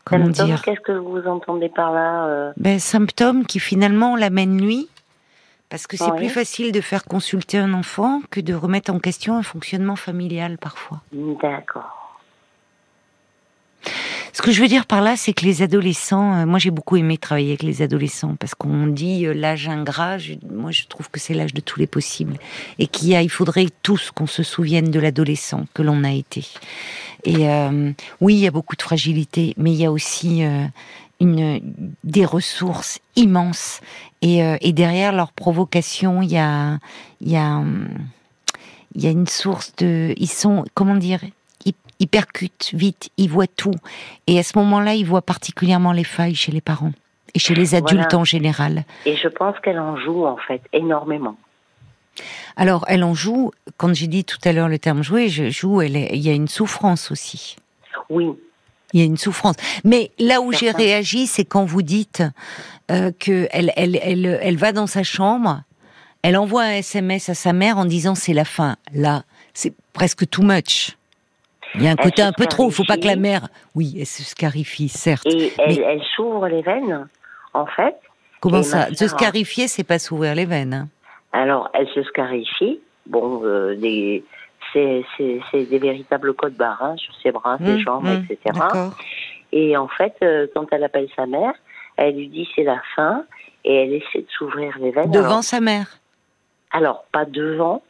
comment 0.04 0.28
dire 0.28 0.60
Qu'est-ce 0.62 0.80
que 0.80 0.92
vous 0.92 1.26
entendez 1.26 1.68
par 1.68 1.92
là 1.92 2.26
euh? 2.26 2.52
Ben, 2.56 2.78
Symptômes 2.78 3.46
qui 3.46 3.60
finalement 3.60 4.16
l'amènent 4.16 4.60
lui 4.60 4.88
parce 5.70 5.86
que 5.86 5.96
c'est 5.96 6.14
plus 6.16 6.28
facile 6.28 6.72
de 6.72 6.80
faire 6.80 7.04
consulter 7.04 7.56
un 7.56 7.72
enfant 7.72 8.20
que 8.30 8.40
de 8.40 8.52
remettre 8.52 8.92
en 8.92 8.98
question 8.98 9.36
un 9.36 9.42
fonctionnement 9.42 9.96
familial 9.96 10.58
parfois. 10.58 11.00
D'accord. 11.12 11.96
Ce 14.32 14.42
que 14.42 14.52
je 14.52 14.60
veux 14.60 14.68
dire 14.68 14.86
par 14.86 15.00
là, 15.00 15.16
c'est 15.16 15.32
que 15.32 15.44
les 15.44 15.62
adolescents, 15.62 16.34
euh, 16.34 16.46
moi 16.46 16.58
j'ai 16.58 16.70
beaucoup 16.70 16.96
aimé 16.96 17.18
travailler 17.18 17.50
avec 17.50 17.62
les 17.62 17.82
adolescents 17.82 18.36
parce 18.38 18.54
qu'on 18.54 18.86
dit 18.86 19.26
euh, 19.26 19.32
l'âge 19.32 19.68
ingrat, 19.68 20.18
moi 20.50 20.70
je 20.70 20.86
trouve 20.86 21.10
que 21.10 21.20
c'est 21.20 21.34
l'âge 21.34 21.54
de 21.54 21.60
tous 21.60 21.78
les 21.78 21.86
possibles 21.86 22.36
et 22.78 22.86
qu'il 22.86 23.10
il 23.10 23.30
faudrait 23.30 23.66
tous 23.82 24.10
qu'on 24.10 24.26
se 24.26 24.42
souvienne 24.42 24.90
de 24.90 25.00
l'adolescent 25.00 25.66
que 25.74 25.82
l'on 25.82 26.04
a 26.04 26.12
été. 26.12 26.46
Et 27.24 27.48
euh, 27.48 27.92
oui, 28.20 28.34
il 28.34 28.40
y 28.40 28.46
a 28.46 28.50
beaucoup 28.50 28.76
de 28.76 28.82
fragilité, 28.82 29.54
mais 29.56 29.72
il 29.72 29.80
y 29.80 29.84
a 29.84 29.92
aussi 29.92 30.42
une, 31.20 31.60
des 32.04 32.24
ressources 32.24 33.00
immenses. 33.16 33.80
Et, 34.22 34.42
euh, 34.42 34.56
et 34.60 34.72
derrière 34.72 35.12
leur 35.12 35.32
provocation, 35.32 36.22
il 36.22 36.30
y 36.30 36.38
a, 36.38 36.78
y 37.20 37.36
a, 37.36 37.62
il 38.94 39.04
y 39.04 39.06
a 39.06 39.10
une 39.10 39.26
source 39.26 39.74
de, 39.76 40.14
ils 40.16 40.30
sont, 40.30 40.64
comment 40.74 40.96
dire, 40.96 41.20
ils, 41.64 42.08
percutent 42.08 42.70
vite, 42.72 43.10
ils 43.18 43.28
voient 43.28 43.46
tout. 43.46 43.74
Et 44.26 44.38
à 44.38 44.42
ce 44.42 44.56
moment-là, 44.58 44.94
ils 44.94 45.04
voient 45.04 45.22
particulièrement 45.22 45.92
les 45.92 46.04
failles 46.04 46.34
chez 46.34 46.50
les 46.50 46.62
parents 46.62 46.92
et 47.34 47.38
chez 47.38 47.54
les 47.54 47.74
adultes 47.74 48.14
en 48.14 48.24
général. 48.24 48.84
Et 49.04 49.16
je 49.16 49.28
pense 49.28 49.58
qu'elle 49.60 49.78
en 49.78 49.96
joue 49.96 50.24
en 50.24 50.38
fait 50.38 50.62
énormément. 50.72 51.36
Alors, 52.56 52.86
elle 52.88 53.04
en 53.04 53.12
joue. 53.12 53.50
Quand 53.76 53.94
j'ai 53.94 54.06
dit 54.06 54.24
tout 54.24 54.38
à 54.44 54.52
l'heure 54.52 54.68
le 54.68 54.78
terme 54.78 55.02
jouer, 55.02 55.28
je 55.28 55.50
joue. 55.50 55.82
Elle 55.82 55.96
il 55.96 56.20
y 56.20 56.30
a 56.30 56.32
une 56.32 56.48
souffrance 56.48 57.10
aussi. 57.10 57.56
Oui, 58.08 58.30
il 58.92 59.00
y 59.00 59.02
a 59.02 59.06
une 59.06 59.16
souffrance. 59.16 59.56
Mais 59.84 60.10
là 60.18 60.40
où 60.40 60.52
j'ai 60.52 60.70
réagi, 60.70 61.26
c'est 61.26 61.44
quand 61.44 61.64
vous 61.64 61.82
dites 61.82 62.22
euh, 62.90 63.12
que 63.18 63.48
elle, 63.50 63.72
elle, 63.76 63.98
elle, 64.02 64.38
elle 64.42 64.56
va 64.56 64.72
dans 64.72 64.86
sa 64.86 65.02
chambre, 65.02 65.62
elle 66.22 66.36
envoie 66.36 66.62
un 66.62 66.72
SMS 66.72 67.28
à 67.28 67.34
sa 67.34 67.52
mère 67.52 67.78
en 67.78 67.84
disant 67.84 68.14
c'est 68.14 68.34
la 68.34 68.44
fin. 68.44 68.76
Là, 68.94 69.22
c'est 69.54 69.74
presque 69.92 70.28
too 70.28 70.42
much. 70.42 70.96
Il 71.76 71.82
y 71.82 71.88
a 71.88 71.92
un 71.92 71.96
côté 71.96 72.22
un 72.22 72.32
peu 72.32 72.46
trop. 72.46 72.68
Il 72.68 72.72
faut 72.72 72.84
pas 72.84 72.96
que 72.96 73.06
la 73.06 73.16
mère, 73.16 73.48
oui, 73.74 73.94
elle 73.98 74.06
se 74.06 74.24
scarifie, 74.24 74.88
certes. 74.88 75.26
Et 75.26 75.52
elle, 75.58 75.78
elle 75.80 76.02
s'ouvre 76.16 76.48
les 76.48 76.62
veines, 76.62 77.06
en 77.54 77.66
fait. 77.66 77.96
Comment 78.40 78.62
ça 78.62 78.92
Se 78.92 79.06
scarifier, 79.06 79.68
c'est 79.68 79.84
pas 79.84 79.98
s'ouvrir 79.98 80.34
les 80.34 80.46
veines. 80.46 80.74
Hein? 80.74 80.88
Alors, 81.32 81.70
elle 81.74 81.88
se 81.88 82.02
scarifie. 82.02 82.80
Bon, 83.06 83.42
euh, 83.44 83.76
des 83.76 84.24
c'est 84.72 85.64
des 85.70 85.78
véritables 85.78 86.34
codes 86.34 86.54
barres 86.54 86.82
hein, 86.82 86.96
sur 86.96 87.14
ses 87.22 87.32
bras, 87.32 87.58
ses 87.58 87.74
mmh, 87.74 87.78
jambes, 87.78 88.04
mmh, 88.04 88.26
etc. 88.30 88.58
Et 89.52 89.76
en 89.76 89.88
fait, 89.88 90.14
euh, 90.22 90.46
quand 90.54 90.66
elle 90.70 90.84
appelle 90.84 91.08
sa 91.16 91.26
mère, 91.26 91.52
elle 91.96 92.16
lui 92.16 92.28
dit 92.28 92.48
c'est 92.54 92.62
la 92.62 92.80
fin 92.94 93.24
et 93.64 93.74
elle 93.74 93.92
essaie 93.92 94.20
de 94.20 94.30
s'ouvrir 94.36 94.76
les 94.80 94.90
veines. 94.90 95.10
Devant 95.10 95.42
sa 95.42 95.60
mère 95.60 95.98
Alors, 96.70 97.04
pas 97.12 97.24
devant. 97.24 97.82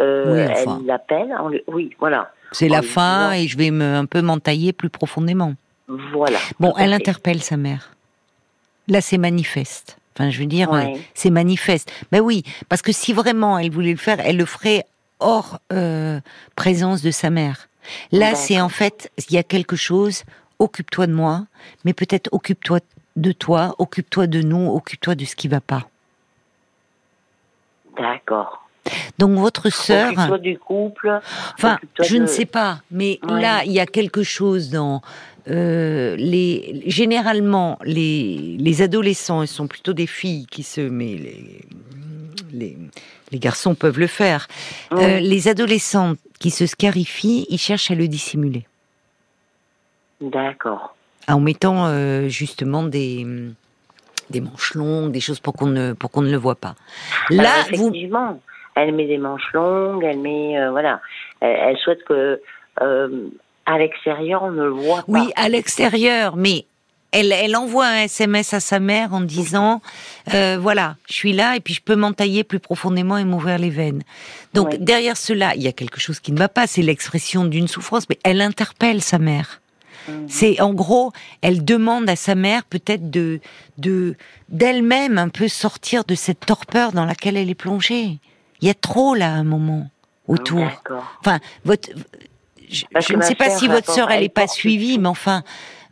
Euh, 0.00 0.48
elle 0.50 0.86
l'appelle. 0.86 1.34
Oui, 1.68 1.94
voilà. 2.00 2.32
C'est 2.52 2.68
la 2.68 2.82
fin 2.82 3.32
et 3.32 3.46
je 3.46 3.56
vais 3.56 3.70
me, 3.70 3.84
un 3.84 4.06
peu 4.06 4.22
m'entailler 4.22 4.72
plus 4.72 4.90
profondément. 4.90 5.54
Voilà. 5.88 6.38
Bon, 6.60 6.72
elle 6.78 6.92
interpelle 6.92 7.42
sa 7.42 7.56
mère. 7.56 7.90
Là, 8.88 9.00
c'est 9.00 9.18
manifeste. 9.18 9.98
Enfin, 10.14 10.30
je 10.30 10.38
veux 10.38 10.46
dire, 10.46 10.70
c'est 11.14 11.30
manifeste. 11.30 11.92
Ben 12.12 12.20
oui, 12.20 12.44
parce 12.68 12.82
que 12.82 12.92
si 12.92 13.12
vraiment 13.12 13.58
elle 13.58 13.70
voulait 13.70 13.90
le 13.90 13.98
faire, 13.98 14.18
elle 14.20 14.36
le 14.36 14.44
ferait 14.44 14.84
hors 15.24 15.58
euh, 15.72 16.20
présence 16.54 17.02
de 17.02 17.10
sa 17.10 17.30
mère. 17.30 17.68
Là, 18.12 18.34
c'est 18.34 18.60
en 18.60 18.68
fait, 18.68 19.10
il 19.28 19.34
y 19.34 19.38
a 19.38 19.42
quelque 19.42 19.76
chose, 19.76 20.22
occupe-toi 20.58 21.06
de 21.06 21.12
moi, 21.12 21.46
mais 21.84 21.92
peut-être 21.92 22.28
occupe-toi 22.32 22.80
de 23.16 23.32
toi, 23.32 23.74
occupe-toi 23.78 24.26
de 24.26 24.40
nous, 24.42 24.70
occupe-toi 24.70 25.14
de 25.14 25.24
ce 25.24 25.36
qui 25.36 25.48
va 25.48 25.60
pas. 25.60 25.88
D'accord. 27.96 28.66
Donc 29.18 29.38
votre 29.38 29.70
sœur. 29.70 30.12
Occupe-toi 30.12 30.38
du 30.38 30.58
couple. 30.58 31.20
Enfin, 31.54 31.78
je 32.02 32.16
ne 32.16 32.26
sais 32.26 32.46
pas, 32.46 32.82
mais 32.90 33.18
là, 33.26 33.64
il 33.64 33.72
y 33.72 33.80
a 33.80 33.86
quelque 33.86 34.22
chose 34.22 34.70
dans 34.70 35.00
euh, 35.48 36.16
les. 36.16 36.82
Généralement, 36.86 37.78
les 37.82 38.56
les 38.58 38.82
adolescents, 38.82 39.42
ils 39.42 39.48
sont 39.48 39.68
plutôt 39.68 39.94
des 39.94 40.06
filles 40.06 40.46
qui 40.46 40.62
se, 40.62 40.80
mais 40.80 41.14
les 41.16 41.60
les 42.52 42.78
les 43.34 43.40
garçons 43.40 43.74
peuvent 43.74 43.98
le 43.98 44.06
faire. 44.06 44.46
Euh, 44.92 45.18
les 45.18 45.48
adolescents 45.48 46.14
qui 46.38 46.50
se 46.50 46.66
scarifient, 46.66 47.46
ils 47.50 47.58
cherchent 47.58 47.90
à 47.90 47.96
le 47.96 48.06
dissimuler. 48.06 48.64
D'accord. 50.20 50.94
En 51.28 51.40
mettant 51.40 51.86
euh, 51.86 52.28
justement 52.28 52.84
des 52.84 53.26
des 54.30 54.40
manches 54.40 54.74
longues, 54.74 55.10
des 55.10 55.20
choses 55.20 55.40
pour 55.40 55.52
qu'on 55.52 55.66
ne 55.66 55.92
pour 55.92 56.10
qu'on 56.10 56.22
ne 56.22 56.30
le 56.30 56.38
voit 56.38 56.54
pas. 56.54 56.76
Là, 57.28 57.50
effectivement, 57.60 58.40
elle 58.74 58.94
met 58.94 59.06
des 59.06 59.18
manches 59.18 59.52
longues, 59.52 60.04
elle 60.04 60.20
met 60.20 60.58
euh, 60.58 60.70
voilà, 60.70 61.00
elle, 61.40 61.76
souhaite 61.78 62.04
que 62.04 62.40
à 63.66 63.78
l'extérieur 63.78 64.44
on 64.44 64.52
ne 64.52 64.64
le 64.64 64.70
voit 64.70 64.98
pas. 64.98 65.04
Oui, 65.08 65.32
à 65.36 65.48
l'extérieur, 65.48 66.36
mais 66.36 66.66
elle, 67.14 67.56
envoie 67.56 67.86
un 67.86 68.02
SMS 68.02 68.54
à 68.54 68.60
sa 68.60 68.80
mère 68.80 69.14
en 69.14 69.20
disant 69.20 69.80
euh, 70.32 70.58
voilà, 70.60 70.96
je 71.08 71.14
suis 71.14 71.32
là 71.32 71.56
et 71.56 71.60
puis 71.60 71.74
je 71.74 71.80
peux 71.80 71.96
m'entailler 71.96 72.44
plus 72.44 72.58
profondément 72.58 73.16
et 73.16 73.24
m'ouvrir 73.24 73.58
les 73.58 73.70
veines. 73.70 74.02
Donc 74.52 74.76
derrière 74.76 75.16
cela, 75.16 75.54
il 75.54 75.62
y 75.62 75.68
a 75.68 75.72
quelque 75.72 76.00
chose 76.00 76.20
qui 76.20 76.32
ne 76.32 76.38
va 76.38 76.48
pas. 76.48 76.66
C'est 76.66 76.82
l'expression 76.82 77.44
d'une 77.44 77.68
souffrance, 77.68 78.08
mais 78.08 78.18
elle 78.24 78.40
interpelle 78.40 79.00
sa 79.00 79.18
mère. 79.18 79.60
Mhm. 80.08 80.26
C'est 80.28 80.60
en 80.60 80.74
gros, 80.74 81.12
elle 81.40 81.64
demande 81.64 82.08
à 82.10 82.16
sa 82.16 82.34
mère 82.34 82.64
peut-être 82.64 83.10
de 83.10 83.40
de 83.78 84.16
d'elle-même 84.48 85.18
un 85.18 85.28
peu 85.28 85.48
sortir 85.48 86.04
de 86.04 86.14
cette 86.14 86.40
torpeur 86.40 86.92
dans 86.92 87.04
laquelle 87.04 87.36
elle 87.36 87.50
est 87.50 87.54
plongée. 87.54 88.18
Il 88.60 88.68
y 88.68 88.70
a 88.70 88.74
trop 88.74 89.14
là 89.14 89.30
un 89.30 89.44
moment 89.44 89.88
autour. 90.26 90.66
Enfin, 91.20 91.38
votre 91.64 91.90
je, 92.70 93.14
ne 93.14 93.22
sais 93.22 93.34
pas 93.34 93.50
si 93.50 93.68
votre 93.68 93.92
sœur 93.92 94.10
elle 94.10 94.24
est 94.24 94.28
pas 94.28 94.48
suivie, 94.48 94.98
mais 94.98 95.08
enfin, 95.08 95.44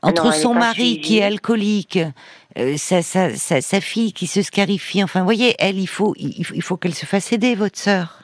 entre 0.02 0.32
son 0.34 0.54
mari 0.54 1.00
qui 1.00 1.18
est 1.18 1.24
alcoolique, 1.24 1.98
euh, 2.58 2.76
sa, 2.76 3.02
sa, 3.02 3.30
sa, 3.36 3.80
fille 3.80 4.12
qui 4.12 4.26
se 4.26 4.42
scarifie, 4.42 5.02
enfin, 5.02 5.20
vous 5.20 5.24
voyez, 5.24 5.54
elle, 5.58 5.78
il 5.78 5.86
faut, 5.86 6.14
il 6.16 6.62
faut 6.62 6.76
qu'elle 6.76 6.94
se 6.94 7.06
fasse 7.06 7.32
aider, 7.32 7.54
votre 7.54 7.78
sœur. 7.78 8.20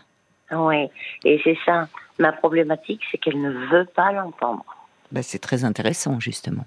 Oui, 0.50 0.88
et 1.24 1.40
c'est 1.44 1.56
ça. 1.64 1.88
Ma 2.18 2.32
problématique, 2.32 3.00
c'est 3.10 3.18
qu'elle 3.18 3.40
ne 3.40 3.50
veut 3.68 3.86
pas 3.86 4.12
l'entendre. 4.12 4.64
Bah, 5.12 5.22
c'est 5.22 5.38
très 5.38 5.64
intéressant, 5.64 6.18
justement. 6.20 6.64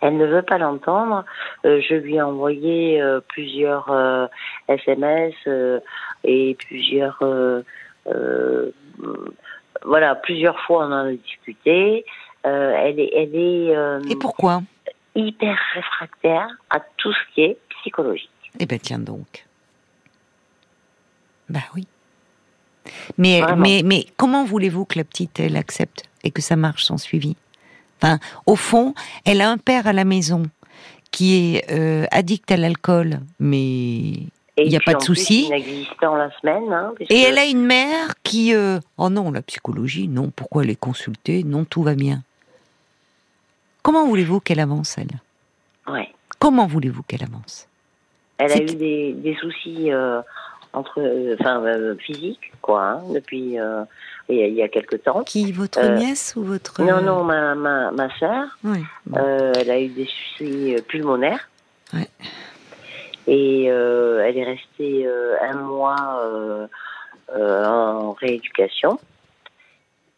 Elle 0.00 0.16
ne 0.16 0.26
veut 0.26 0.42
pas 0.42 0.58
l'entendre. 0.58 1.24
Euh, 1.66 1.82
je 1.86 1.94
lui 1.94 2.16
ai 2.16 2.22
envoyé 2.22 3.02
euh, 3.02 3.20
plusieurs 3.28 3.90
SMS 4.68 5.34
et 6.24 6.54
plusieurs 6.54 7.22
voilà, 9.84 10.14
plusieurs 10.14 10.58
fois 10.60 10.86
on 10.86 10.92
en 10.92 11.06
a 11.06 11.12
discuté. 11.12 12.04
Euh, 12.46 12.72
elle 12.76 13.00
est, 13.00 13.10
elle 13.14 13.34
est. 13.34 13.76
Euh, 13.76 14.00
Et 14.08 14.16
pourquoi 14.16 14.62
Hyper 15.14 15.56
réfractaire 15.74 16.48
à 16.70 16.80
tout 16.96 17.12
ce 17.12 17.34
qui 17.34 17.42
est 17.42 17.58
psychologique. 17.80 18.30
Eh 18.58 18.66
ben 18.66 18.78
tiens 18.78 18.98
donc. 18.98 19.46
Bah 21.48 21.60
oui. 21.74 21.86
Mais, 23.18 23.42
mais, 23.56 23.82
mais 23.84 24.06
comment 24.16 24.44
voulez-vous 24.44 24.84
que 24.84 24.98
la 24.98 25.04
petite, 25.04 25.38
elle 25.38 25.56
accepte 25.56 26.04
et 26.24 26.30
que 26.30 26.40
ça 26.40 26.56
marche 26.56 26.84
sans 26.84 26.96
suivi? 26.96 27.36
Enfin, 28.00 28.18
au 28.46 28.56
fond, 28.56 28.94
elle 29.24 29.40
a 29.42 29.50
un 29.50 29.58
père 29.58 29.86
à 29.86 29.92
la 29.92 30.04
maison 30.04 30.44
qui 31.10 31.56
est 31.56 31.70
euh, 31.70 32.06
addict 32.10 32.50
à 32.50 32.56
l'alcool, 32.56 33.20
mais 33.38 34.12
il 34.56 34.68
n'y 34.68 34.76
a 34.76 34.80
pas 34.80 34.94
de 34.94 35.02
souci. 35.02 35.50
la 35.50 36.30
semaine. 36.40 36.72
Hein, 36.72 36.94
et 37.10 37.20
elle 37.20 37.38
a 37.38 37.44
une 37.44 37.64
mère 37.64 38.14
qui, 38.22 38.54
euh, 38.54 38.78
oh 38.96 39.10
non, 39.10 39.30
la 39.30 39.42
psychologie, 39.42 40.08
non. 40.08 40.30
Pourquoi 40.34 40.64
les 40.64 40.76
consulter? 40.76 41.44
Non, 41.44 41.64
tout 41.64 41.82
va 41.82 41.94
bien. 41.94 42.22
Comment 43.82 44.06
voulez-vous 44.06 44.40
qu'elle 44.40 44.60
avance, 44.60 44.96
elle? 44.98 45.20
Ouais. 45.92 46.08
Comment 46.38 46.66
voulez-vous 46.66 47.02
qu'elle 47.02 47.22
avance? 47.22 47.66
Elle 48.38 48.52
a 48.52 48.56
eu 48.56 48.74
des, 48.74 49.36
soucis 49.40 49.92
euh, 49.92 50.22
entre, 50.72 51.02
enfin, 51.38 51.62
physiques, 51.98 52.52
quoi, 52.62 52.82
hein, 52.82 53.02
depuis 53.12 53.58
il 54.28 54.54
y 54.54 54.62
a 54.62 54.68
quelque 54.68 54.96
temps. 54.96 55.22
Qui, 55.24 55.52
votre 55.52 55.84
nièce 55.96 56.34
ou 56.36 56.44
votre 56.44 56.82
Non, 56.82 57.02
non, 57.02 57.24
ma 57.24 57.54
ma, 57.54 57.90
ma 57.90 58.18
sœur. 58.18 58.56
Oui. 58.64 58.78
elle 59.14 59.70
a 59.70 59.80
eu 59.80 59.88
des 59.88 60.06
soucis 60.06 60.76
pulmonaires. 60.88 61.50
Ouais. 61.92 62.08
Et 63.26 63.66
euh, 63.70 64.24
elle 64.26 64.38
est 64.38 64.44
restée 64.44 65.06
euh, 65.06 65.36
un 65.40 65.54
mois 65.54 66.20
euh, 66.24 66.66
en 67.64 68.12
rééducation. 68.12 68.98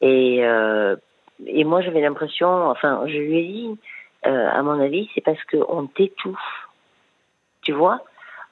Et, 0.01 0.43
et 1.47 1.65
moi, 1.65 1.81
j'avais 1.83 2.01
l'impression, 2.01 2.49
enfin, 2.71 3.03
je 3.07 3.17
lui 3.17 3.39
ai 3.39 3.45
dit, 3.45 3.79
à 4.25 4.63
mon 4.63 4.81
avis, 4.81 5.09
c'est 5.15 5.21
parce 5.21 5.43
qu'on 5.51 5.87
t'étouffe. 5.87 6.69
Tu 7.63 7.73
vois 7.73 8.03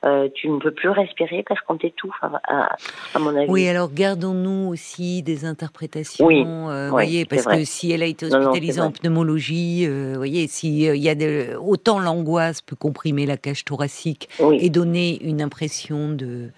euh, 0.03 0.31
tu 0.33 0.49
ne 0.49 0.59
peux 0.59 0.71
plus 0.71 0.89
respirer 0.89 1.45
parce 1.47 1.61
qu'on 1.61 1.77
t'étouffe, 1.77 2.17
à, 2.23 2.75
à, 3.15 3.19
mon 3.19 3.37
avis. 3.37 3.51
Oui, 3.51 3.69
alors 3.69 3.93
gardons-nous 3.93 4.71
aussi 4.71 5.23
des 5.23 5.45
interprétations, 5.45 6.25
oui, 6.25 6.43
euh, 6.47 6.89
voyez, 6.89 7.27
parce 7.27 7.45
que 7.45 7.65
si 7.65 7.93
elle 7.93 8.03
a 8.03 8.07
été 8.07 8.25
hospitalisée 8.25 8.81
en 8.81 8.93
pneumologie, 8.93 9.85
euh, 9.87 10.15
voyez, 10.17 10.47
si 10.47 10.85
il 10.87 10.97
y 10.97 11.11
a 11.11 11.15
de, 11.15 11.55
autant 11.57 11.99
l'angoisse 11.99 12.63
peut 12.63 12.77
comprimer 12.77 13.27
la 13.27 13.37
cage 13.37 13.67
thoracique 13.67 14.31
et 14.53 14.71
donner 14.71 15.23
une 15.23 15.43
impression 15.43 16.09
de 16.09 16.49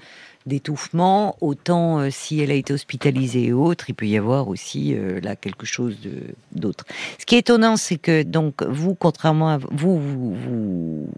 d'étouffement, 0.47 1.37
autant 1.41 2.11
si 2.11 2.41
elle 2.41 2.51
a 2.51 2.55
été 2.55 2.73
hospitalisée 2.73 3.47
et 3.47 3.53
autres, 3.53 3.87
il 3.89 3.95
peut 3.95 4.07
y 4.07 4.17
avoir 4.17 4.49
aussi 4.49 4.95
là 5.23 5.37
quelque 5.37 5.67
chose 5.67 5.97
d'autre. 6.53 6.85
Ce 7.19 7.27
qui 7.27 7.37
est 7.37 7.41
étonnant, 7.41 7.77
c'est 7.77 7.99
que 7.99 8.23
donc 8.23 8.63
vous, 8.63 8.95
contrairement 8.95 9.51
à 9.51 9.59
vous, 9.59 9.99
vous 9.99 11.09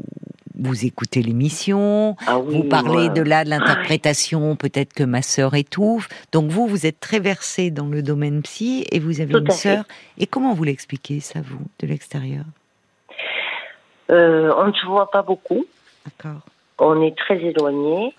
vous 0.57 0.87
écoutez 0.87 1.21
l'émission, 1.21 2.16
ah 2.26 2.38
vous 2.38 2.62
parlez 2.64 3.09
de 3.09 3.23
là 3.23 3.45
de 3.45 3.50
l'interprétation, 3.50 4.54
peut-être 4.57 4.93
que 4.93 5.02
ma 5.02 5.21
sœur 5.21 5.54
étouffe. 5.54 6.09
Donc 6.33 6.50
vous, 6.50 6.66
vous 6.66 6.87
êtes 6.87 7.00
très 7.00 7.19
versé 7.19 7.71
dans 7.71 7.87
le 7.87 8.02
domaine 8.02 8.43
psy 8.43 8.87
et 8.93 9.00
vous 9.00 9.21
avez 9.21 9.35
une 9.35 9.50
sœur. 9.50 9.85
Et 10.16 10.26
comment 10.26 10.54
vous 10.54 10.64
l'expliquez 10.64 11.21
ça, 11.21 11.40
vous, 11.40 11.59
de 11.81 11.87
l'extérieur? 11.87 12.45
Euh, 14.11 14.52
On 14.57 14.69
ne 14.69 14.73
se 14.73 14.87
voit 14.87 15.11
pas 15.11 15.23
beaucoup. 15.23 15.64
D'accord. 16.04 16.40
On 16.78 17.02
est 17.02 17.16
très 17.16 17.38
éloignés. 17.43 18.14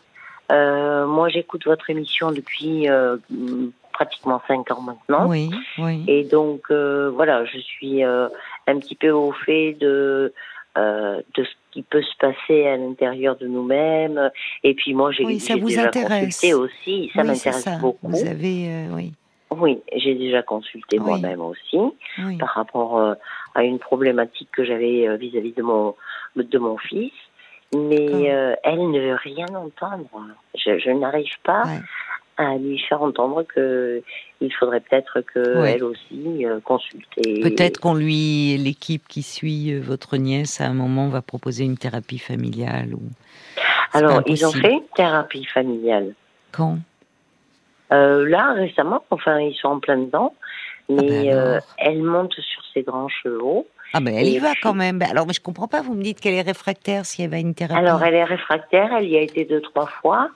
Euh, 0.52 1.06
moi, 1.08 1.30
j'écoute 1.30 1.66
votre 1.66 1.90
émission 1.90 2.32
depuis 2.32 2.90
euh, 2.90 3.18
pratiquement 3.94 4.42
cinq 4.48 4.72
ans 4.72 4.82
maintenant. 4.82 5.28
Oui, 5.28 5.50
oui. 5.78 6.04
Et 6.08 6.24
donc, 6.24 6.72
voilà, 6.72 7.46
je 7.46 7.58
suis 7.60 8.04
un 8.04 8.30
petit 8.80 8.96
peu 8.96 9.12
au 9.12 9.32
fait 9.32 9.74
de 9.74 10.34
euh, 10.78 11.22
de 11.36 11.44
ce 11.46 11.50
qui 11.72 11.84
peut 11.84 12.02
se 12.02 12.18
passer 12.20 12.68
à 12.68 12.76
l'intérieur 12.76 13.38
de 13.38 13.48
nous-mêmes. 13.48 14.30
Et 14.62 14.74
puis 14.74 14.94
moi, 14.94 15.10
j'ai 15.14 15.24
oui, 15.24 15.36
déjà 15.36 15.88
consulté 15.88 16.54
aussi. 16.54 17.10
Ça 17.16 17.24
m'intéresse 17.24 17.66
beaucoup. 17.80 18.10
Vous 18.10 18.28
avez, 18.28 18.68
euh, 18.68 18.88
oui. 18.92 19.14
Oui, 19.52 19.80
j'ai 19.96 20.16
déjà 20.16 20.42
consulté 20.42 21.00
moi-même 21.00 21.40
aussi 21.40 21.78
par 22.40 22.50
rapport 22.50 22.98
euh, 22.98 23.14
à 23.54 23.64
une 23.64 23.80
problématique 23.80 24.50
que 24.52 24.66
j'avais 24.66 25.16
vis-à-vis 25.16 25.54
de 25.54 25.62
mon 25.62 25.96
de 26.36 26.58
mon 26.58 26.78
fils. 26.78 27.14
Mais 27.76 28.24
elle 28.64 28.92
ne 28.92 29.00
veut 29.00 29.18
rien 29.22 29.48
entendre. 29.56 30.10
Je, 30.56 30.80
je 30.80 30.92
n'arrive 30.92 31.40
pas 31.44 31.64
à 32.38 32.56
lui 32.58 32.80
faire 32.80 33.02
entendre 33.02 33.44
que 33.44 34.04
il 34.42 34.54
faudrait 34.54 34.82
peut-être 34.82 35.22
que 35.22 35.64
elle 35.66 35.84
aussi 35.84 36.46
euh, 36.46 36.60
consulte. 36.60 37.08
Peut-être 37.16 37.80
qu'on 37.80 37.94
lui, 37.94 38.58
l'équipe 38.58 39.08
qui 39.08 39.24
suit 39.24 39.74
euh, 39.74 39.80
votre 39.82 40.18
nièce, 40.18 40.60
à 40.60 40.66
un 40.66 40.74
moment 40.74 41.08
va 41.08 41.22
proposer 41.22 41.64
une 41.64 41.78
thérapie 41.78 42.20
familiale 42.20 42.94
ou. 42.94 43.02
Alors 43.94 44.22
ils 44.26 44.46
ont 44.46 44.52
fait 44.52 44.74
une 44.74 44.88
thérapie 44.96 45.46
familiale. 45.46 46.14
Quand? 46.52 46.78
Euh, 47.94 48.28
Là 48.28 48.54
récemment, 48.54 49.04
enfin 49.12 49.40
ils 49.40 49.56
sont 49.56 49.70
en 49.70 49.80
plein 49.80 49.98
dedans, 49.98 50.34
ah 50.36 50.94
mais 50.94 51.30
ben 51.32 51.62
elle 51.78 52.04
monte 52.04 52.34
sur 52.34 52.64
ses 52.74 52.84
grands 52.84 53.10
chevaux. 53.10 53.68
Ah 53.94 54.00
ben 54.00 54.14
elle 54.16 54.28
y 54.28 54.40
va 54.40 54.54
quand 54.62 54.74
même. 54.74 55.00
Ben, 55.00 55.10
alors 55.10 55.26
mais 55.26 55.34
je 55.34 55.42
comprends 55.42 55.68
pas. 55.68 55.82
Vous 55.82 55.94
me 55.94 56.04
dites 56.04 56.20
qu'elle 56.20 56.34
est 56.34 56.42
réfractaire 56.42 57.06
si 57.06 57.22
elle 57.22 57.30
va 57.30 57.38
à 57.38 57.40
une 57.40 57.54
thérapie. 57.54 57.80
Alors 57.80 58.04
elle 58.04 58.16
est 58.16 58.24
réfractaire. 58.24 58.92
Elle 58.98 59.10
y 59.10 59.18
a 59.18 59.22
été 59.22 59.46
deux 59.46 59.62
trois 59.62 59.88
fois 59.88 60.30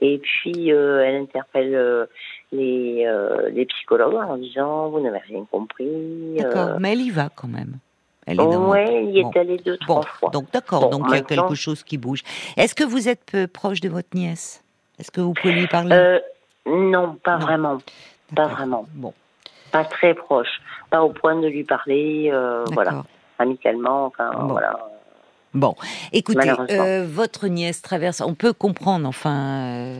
et 0.00 0.18
puis 0.18 0.72
euh, 0.72 1.04
elle 1.04 1.22
interpelle 1.22 1.74
euh, 1.74 2.06
les 2.52 3.04
euh, 3.06 3.50
les 3.50 3.66
psychologues 3.66 4.14
en 4.14 4.36
disant 4.36 4.88
vous 4.88 5.00
n'avez 5.00 5.18
rien 5.18 5.44
compris. 5.50 6.36
D'accord. 6.38 6.80
Mais 6.80 6.92
elle 6.92 7.00
y 7.00 7.10
va 7.10 7.28
quand 7.34 7.48
même. 7.48 7.78
Elle 8.26 8.34
est 8.34 8.36
dans... 8.44 8.70
Ouais, 8.70 8.86
elle 8.88 9.10
y 9.10 9.20
est 9.20 9.36
allée 9.36 9.58
deux 9.58 9.76
trois 9.78 10.02
fois. 10.02 10.30
Donc 10.30 10.50
d'accord. 10.50 10.88
donc 10.88 11.04
il 11.08 11.14
y 11.14 11.18
a 11.18 11.22
quelque 11.22 11.54
chose 11.54 11.82
qui 11.82 11.98
bouge. 11.98 12.22
Est-ce 12.56 12.74
que 12.74 12.84
vous 12.84 13.08
êtes 13.08 13.46
proche 13.52 13.80
de 13.80 13.88
votre 13.88 14.08
nièce? 14.14 14.64
Est-ce 14.98 15.10
que 15.10 15.20
vous 15.20 15.34
pouvez 15.34 15.52
lui 15.52 15.66
parler? 15.66 16.20
Non, 16.66 17.16
pas 17.22 17.36
vraiment. 17.36 17.78
Pas 18.34 18.46
vraiment. 18.46 18.86
Bon 18.94 19.12
pas 19.74 19.84
très 19.84 20.14
proche, 20.14 20.60
pas 20.88 21.02
au 21.02 21.10
point 21.10 21.34
de 21.34 21.48
lui 21.48 21.64
parler, 21.64 22.30
euh, 22.32 22.64
voilà, 22.70 23.02
amicalement, 23.40 24.06
enfin 24.06 24.30
bon. 24.38 24.46
voilà. 24.46 24.78
Bon, 25.52 25.74
écoutez, 26.12 26.52
euh, 26.70 27.04
votre 27.08 27.48
nièce 27.48 27.82
traverse, 27.82 28.20
on 28.20 28.34
peut 28.34 28.52
comprendre, 28.52 29.08
enfin. 29.08 29.96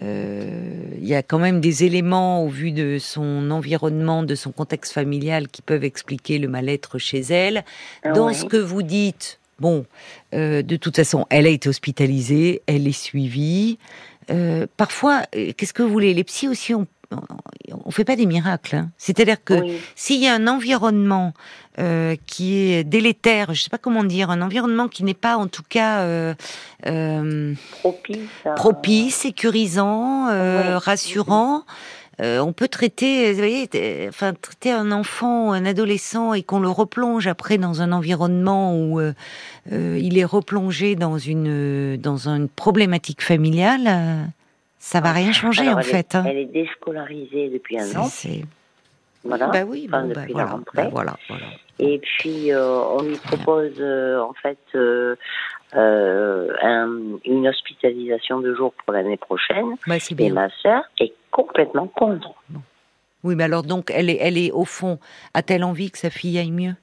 Euh, 0.00 0.84
il 0.96 1.06
y 1.06 1.14
a 1.14 1.24
quand 1.24 1.40
même 1.40 1.60
des 1.60 1.82
éléments 1.82 2.44
au 2.44 2.48
vu 2.48 2.70
de 2.70 2.98
son 3.00 3.50
environnement, 3.50 4.22
de 4.22 4.36
son 4.36 4.52
contexte 4.52 4.92
familial 4.92 5.48
qui 5.48 5.60
peuvent 5.60 5.82
expliquer 5.82 6.38
le 6.38 6.46
mal-être 6.46 6.98
chez 6.98 7.20
elle. 7.20 7.64
Dans 8.04 8.32
ce 8.32 8.44
que 8.44 8.56
vous 8.56 8.82
dites, 8.82 9.40
bon, 9.58 9.84
de 10.32 10.76
toute 10.76 10.96
façon, 10.96 11.26
elle 11.30 11.46
a 11.46 11.50
été 11.50 11.68
hospitalisée, 11.68 12.62
elle 12.66 12.86
est 12.86 12.92
suivie. 12.92 13.78
parfois, 14.76 15.22
qu'est-ce 15.32 15.72
que 15.72 15.82
vous 15.82 15.90
voulez 15.90 16.14
Les 16.14 16.24
psys 16.24 16.46
aussi 16.46 16.74
ont 16.74 16.86
on 17.10 17.90
fait 17.90 18.04
pas 18.04 18.16
des 18.16 18.26
miracles. 18.26 18.76
Hein. 18.76 18.90
C'est-à-dire 18.98 19.42
que 19.42 19.54
s'il 19.94 20.20
y 20.22 20.28
a 20.28 20.34
un 20.34 20.46
environnement 20.46 21.32
euh, 21.78 22.16
qui 22.26 22.72
est 22.72 22.84
délétère, 22.84 23.54
je 23.54 23.62
sais 23.62 23.70
pas 23.70 23.78
comment 23.78 24.04
dire, 24.04 24.30
un 24.30 24.42
environnement 24.42 24.88
qui 24.88 25.04
n'est 25.04 25.14
pas 25.14 25.36
en 25.36 25.46
tout 25.46 25.62
cas 25.66 26.00
euh, 26.00 26.34
euh, 26.86 27.54
propice, 28.56 29.14
sécurisant, 29.14 30.26
rassurant. 30.78 31.64
on 32.20 32.52
peut 32.52 32.68
traiter, 32.68 33.32
vous 33.32 33.38
voyez, 33.38 33.68
enfin 34.08 34.34
traiter 34.34 34.70
un 34.70 34.92
enfant, 34.92 35.52
un 35.52 35.64
adolescent, 35.64 36.34
et 36.34 36.42
qu'on 36.42 36.60
le 36.60 36.68
replonge 36.68 37.26
après 37.26 37.58
dans 37.58 37.80
un 37.80 37.92
environnement 37.92 38.76
où 38.76 39.00
il 39.70 40.18
est 40.18 40.24
replongé 40.24 40.94
dans 40.94 41.18
une 41.18 41.96
dans 41.96 42.28
une 42.28 42.48
problématique 42.48 43.22
familiale 43.22 44.30
ça 44.78 45.00
va 45.00 45.12
rien 45.12 45.32
changer 45.32 45.68
en 45.68 45.82
fait. 45.82 46.14
Hein. 46.14 46.24
Elle 46.26 46.38
est 46.38 46.44
déscolarisée 46.46 47.48
depuis 47.50 47.78
un 47.78 47.96
an. 47.96 48.08
Voilà. 49.24 49.48
Bah 49.48 49.64
oui, 49.66 49.88
bah 49.88 50.02
depuis 50.02 50.32
la 50.32 50.46
rentrée. 50.46 50.84
Bah 50.84 50.88
voilà, 50.90 51.16
Et 51.78 51.98
puis 51.98 52.52
euh, 52.52 52.80
on 52.80 53.02
lui 53.02 53.16
propose 53.16 53.74
euh, 53.80 54.20
en 54.20 54.32
fait 54.32 54.58
euh, 54.74 55.16
un, 55.74 56.88
une 57.24 57.48
hospitalisation 57.48 58.40
de 58.40 58.54
jour 58.54 58.72
pour 58.72 58.92
l'année 58.92 59.16
prochaine. 59.16 59.74
et 60.18 60.30
ma 60.30 60.48
sœur 60.62 60.84
est 61.00 61.12
complètement 61.30 61.88
contre. 61.88 62.32
Oui, 63.24 63.34
mais 63.34 63.44
alors 63.44 63.64
donc 63.64 63.90
elle 63.92 64.08
est, 64.08 64.18
elle 64.20 64.38
est 64.38 64.52
au 64.52 64.64
fond, 64.64 64.98
a-t-elle 65.34 65.64
envie 65.64 65.90
que 65.90 65.98
sa 65.98 66.10
fille 66.10 66.38
aille 66.38 66.52
mieux? 66.52 66.74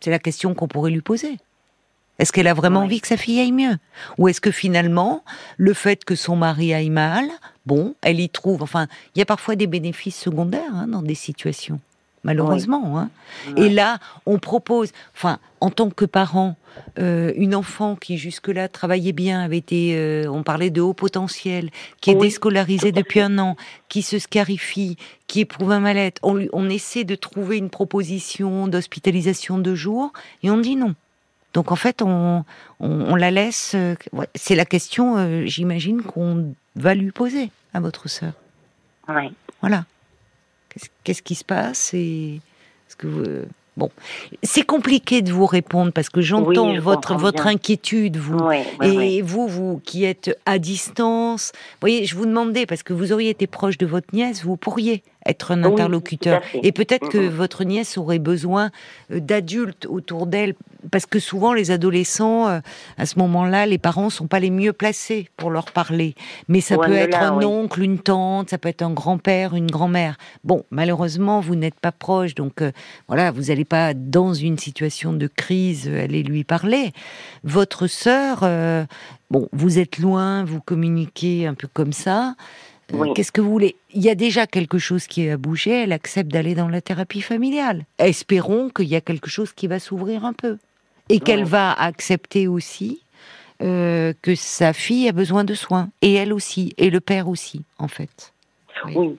C'est 0.00 0.10
la 0.10 0.18
question 0.18 0.54
qu'on 0.54 0.68
pourrait 0.68 0.90
lui 0.90 1.00
poser. 1.00 1.38
Est-ce 2.18 2.32
qu'elle 2.32 2.46
a 2.46 2.54
vraiment 2.54 2.80
envie 2.80 3.00
que 3.00 3.08
sa 3.08 3.16
fille 3.16 3.40
aille 3.40 3.52
mieux? 3.52 3.76
Ou 4.18 4.28
est-ce 4.28 4.40
que 4.40 4.50
finalement, 4.50 5.22
le 5.58 5.74
fait 5.74 6.04
que 6.04 6.14
son 6.14 6.36
mari 6.36 6.72
aille 6.72 6.90
mal, 6.90 7.28
bon, 7.66 7.94
elle 8.02 8.20
y 8.20 8.28
trouve, 8.28 8.62
enfin, 8.62 8.86
il 9.14 9.18
y 9.18 9.22
a 9.22 9.26
parfois 9.26 9.56
des 9.56 9.66
bénéfices 9.66 10.18
secondaires 10.18 10.74
hein, 10.74 10.86
dans 10.88 11.02
des 11.02 11.14
situations, 11.14 11.78
malheureusement. 12.24 12.98
Hein. 12.98 13.10
Et 13.56 13.68
là, 13.68 13.98
on 14.24 14.38
propose, 14.38 14.92
enfin, 15.14 15.38
en 15.60 15.70
tant 15.70 15.90
que 15.90 16.06
parent, 16.06 16.56
euh, 16.98 17.32
une 17.36 17.54
enfant 17.54 17.96
qui 17.96 18.16
jusque-là 18.16 18.68
travaillait 18.68 19.12
bien, 19.12 19.42
avait 19.42 19.58
été, 19.58 19.94
euh, 19.96 20.26
on 20.30 20.42
parlait 20.42 20.70
de 20.70 20.80
haut 20.80 20.94
potentiel, 20.94 21.70
qui 22.00 22.10
est 22.10 22.14
déscolarisée 22.14 22.92
depuis 22.92 23.20
un 23.20 23.38
an, 23.38 23.56
qui 23.90 24.00
se 24.00 24.18
scarifie, 24.18 24.96
qui 25.26 25.40
éprouve 25.40 25.72
un 25.72 25.80
mal-être, 25.80 26.20
on, 26.22 26.46
on 26.54 26.70
essaie 26.70 27.04
de 27.04 27.14
trouver 27.14 27.58
une 27.58 27.70
proposition 27.70 28.68
d'hospitalisation 28.68 29.58
de 29.58 29.74
jour, 29.74 30.12
et 30.42 30.50
on 30.50 30.58
dit 30.58 30.76
non. 30.76 30.94
Donc 31.56 31.72
en 31.72 31.76
fait, 31.76 32.02
on, 32.02 32.44
la 32.80 33.30
laisse. 33.30 33.72
Euh, 33.74 33.94
c'est 34.34 34.54
la 34.54 34.66
question, 34.66 35.16
euh, 35.16 35.46
j'imagine, 35.46 36.02
qu'on 36.02 36.52
va 36.74 36.94
lui 36.94 37.12
poser 37.12 37.50
à 37.72 37.80
votre 37.80 38.10
sœur. 38.10 38.34
Oui. 39.08 39.32
Voilà. 39.62 39.86
Qu'est-ce 41.02 41.22
qui 41.22 41.34
se 41.34 41.44
passe 41.44 41.94
et 41.94 42.42
ce 42.88 42.96
que 42.96 43.06
vous 43.06 43.24
Bon, 43.78 43.90
c'est 44.42 44.64
compliqué 44.64 45.20
de 45.20 45.32
vous 45.32 45.44
répondre 45.44 45.92
parce 45.92 46.08
que 46.08 46.22
j'entends 46.22 46.78
votre 46.78 47.14
votre 47.14 47.46
inquiétude, 47.46 48.16
vous 48.16 48.50
et 48.82 49.20
vous, 49.20 49.48
vous 49.48 49.80
qui 49.84 50.04
êtes 50.04 50.38
à 50.46 50.58
distance. 50.58 51.52
Vous 51.54 51.80
voyez, 51.80 52.04
je 52.06 52.16
vous 52.16 52.24
demandais 52.24 52.64
parce 52.64 52.82
que 52.82 52.94
vous 52.94 53.12
auriez 53.12 53.30
été 53.30 53.46
proche 53.46 53.76
de 53.76 53.86
votre 53.86 54.14
nièce, 54.14 54.44
vous 54.44 54.56
pourriez 54.56 55.02
être 55.28 55.52
un 55.52 55.64
interlocuteur. 55.64 56.42
Et 56.62 56.72
peut-être 56.72 57.08
que 57.08 57.18
votre 57.18 57.64
nièce 57.64 57.98
aurait 57.98 58.18
besoin 58.18 58.70
euh, 59.10 59.20
d'adultes 59.20 59.86
autour 59.86 60.26
d'elle, 60.26 60.54
parce 60.90 61.06
que 61.06 61.18
souvent 61.18 61.52
les 61.52 61.70
adolescents, 61.70 62.48
euh, 62.48 62.60
à 62.98 63.06
ce 63.06 63.18
moment-là, 63.18 63.66
les 63.66 63.78
parents 63.78 64.10
sont 64.10 64.26
pas 64.26 64.40
les 64.40 64.50
mieux 64.50 64.72
placés 64.72 65.28
pour 65.36 65.50
leur 65.50 65.72
parler. 65.72 66.14
Mais 66.48 66.60
ça 66.60 66.76
peut 66.78 66.94
être 66.94 67.18
un 67.18 67.42
oncle, 67.42 67.82
une 67.82 67.98
tante, 67.98 68.50
ça 68.50 68.58
peut 68.58 68.68
être 68.68 68.82
un 68.82 68.92
grand-père, 68.92 69.54
une 69.54 69.70
grand-mère. 69.70 70.16
Bon, 70.44 70.64
malheureusement, 70.70 71.40
vous 71.40 71.56
n'êtes 71.56 71.80
pas 71.80 71.92
proche, 71.92 72.34
donc 72.34 72.62
euh, 72.62 72.72
voilà, 73.08 73.30
vous 73.30 73.42
n'allez 73.42 73.64
pas 73.64 73.94
dans 73.94 74.34
une 74.34 74.58
situation 74.58 75.12
de 75.12 75.26
crise 75.26 75.88
aller 75.88 76.22
lui 76.22 76.44
parler. 76.44 76.92
Votre 77.44 77.86
sœur, 77.86 78.40
bon, 79.30 79.48
vous 79.52 79.78
êtes 79.78 79.98
loin, 79.98 80.44
vous 80.44 80.60
communiquez 80.60 81.46
un 81.46 81.54
peu 81.54 81.68
comme 81.72 81.92
ça. 81.92 82.34
Euh, 82.94 83.12
qu'est-ce 83.14 83.32
que 83.32 83.40
vous 83.40 83.50
voulez? 83.50 83.76
Il 83.92 84.02
y 84.02 84.10
a 84.10 84.14
déjà 84.14 84.46
quelque 84.46 84.78
chose 84.78 85.06
qui 85.06 85.28
a 85.28 85.36
bougé, 85.36 85.82
elle 85.82 85.92
accepte 85.92 86.30
d'aller 86.30 86.54
dans 86.54 86.68
la 86.68 86.80
thérapie 86.80 87.20
familiale. 87.20 87.84
Espérons 87.98 88.68
qu'il 88.68 88.86
y 88.86 88.96
a 88.96 89.00
quelque 89.00 89.28
chose 89.28 89.52
qui 89.52 89.66
va 89.66 89.78
s'ouvrir 89.78 90.24
un 90.24 90.32
peu. 90.32 90.58
Et 91.08 91.20
qu'elle 91.20 91.44
va 91.44 91.72
accepter 91.72 92.48
aussi 92.48 93.00
euh, 93.62 94.12
que 94.22 94.34
sa 94.34 94.72
fille 94.72 95.08
a 95.08 95.12
besoin 95.12 95.44
de 95.44 95.54
soins. 95.54 95.88
Et 96.02 96.14
elle 96.14 96.32
aussi, 96.32 96.74
et 96.78 96.90
le 96.90 97.00
père 97.00 97.28
aussi, 97.28 97.62
en 97.78 97.88
fait. 97.88 98.32
Oui, 98.86 99.16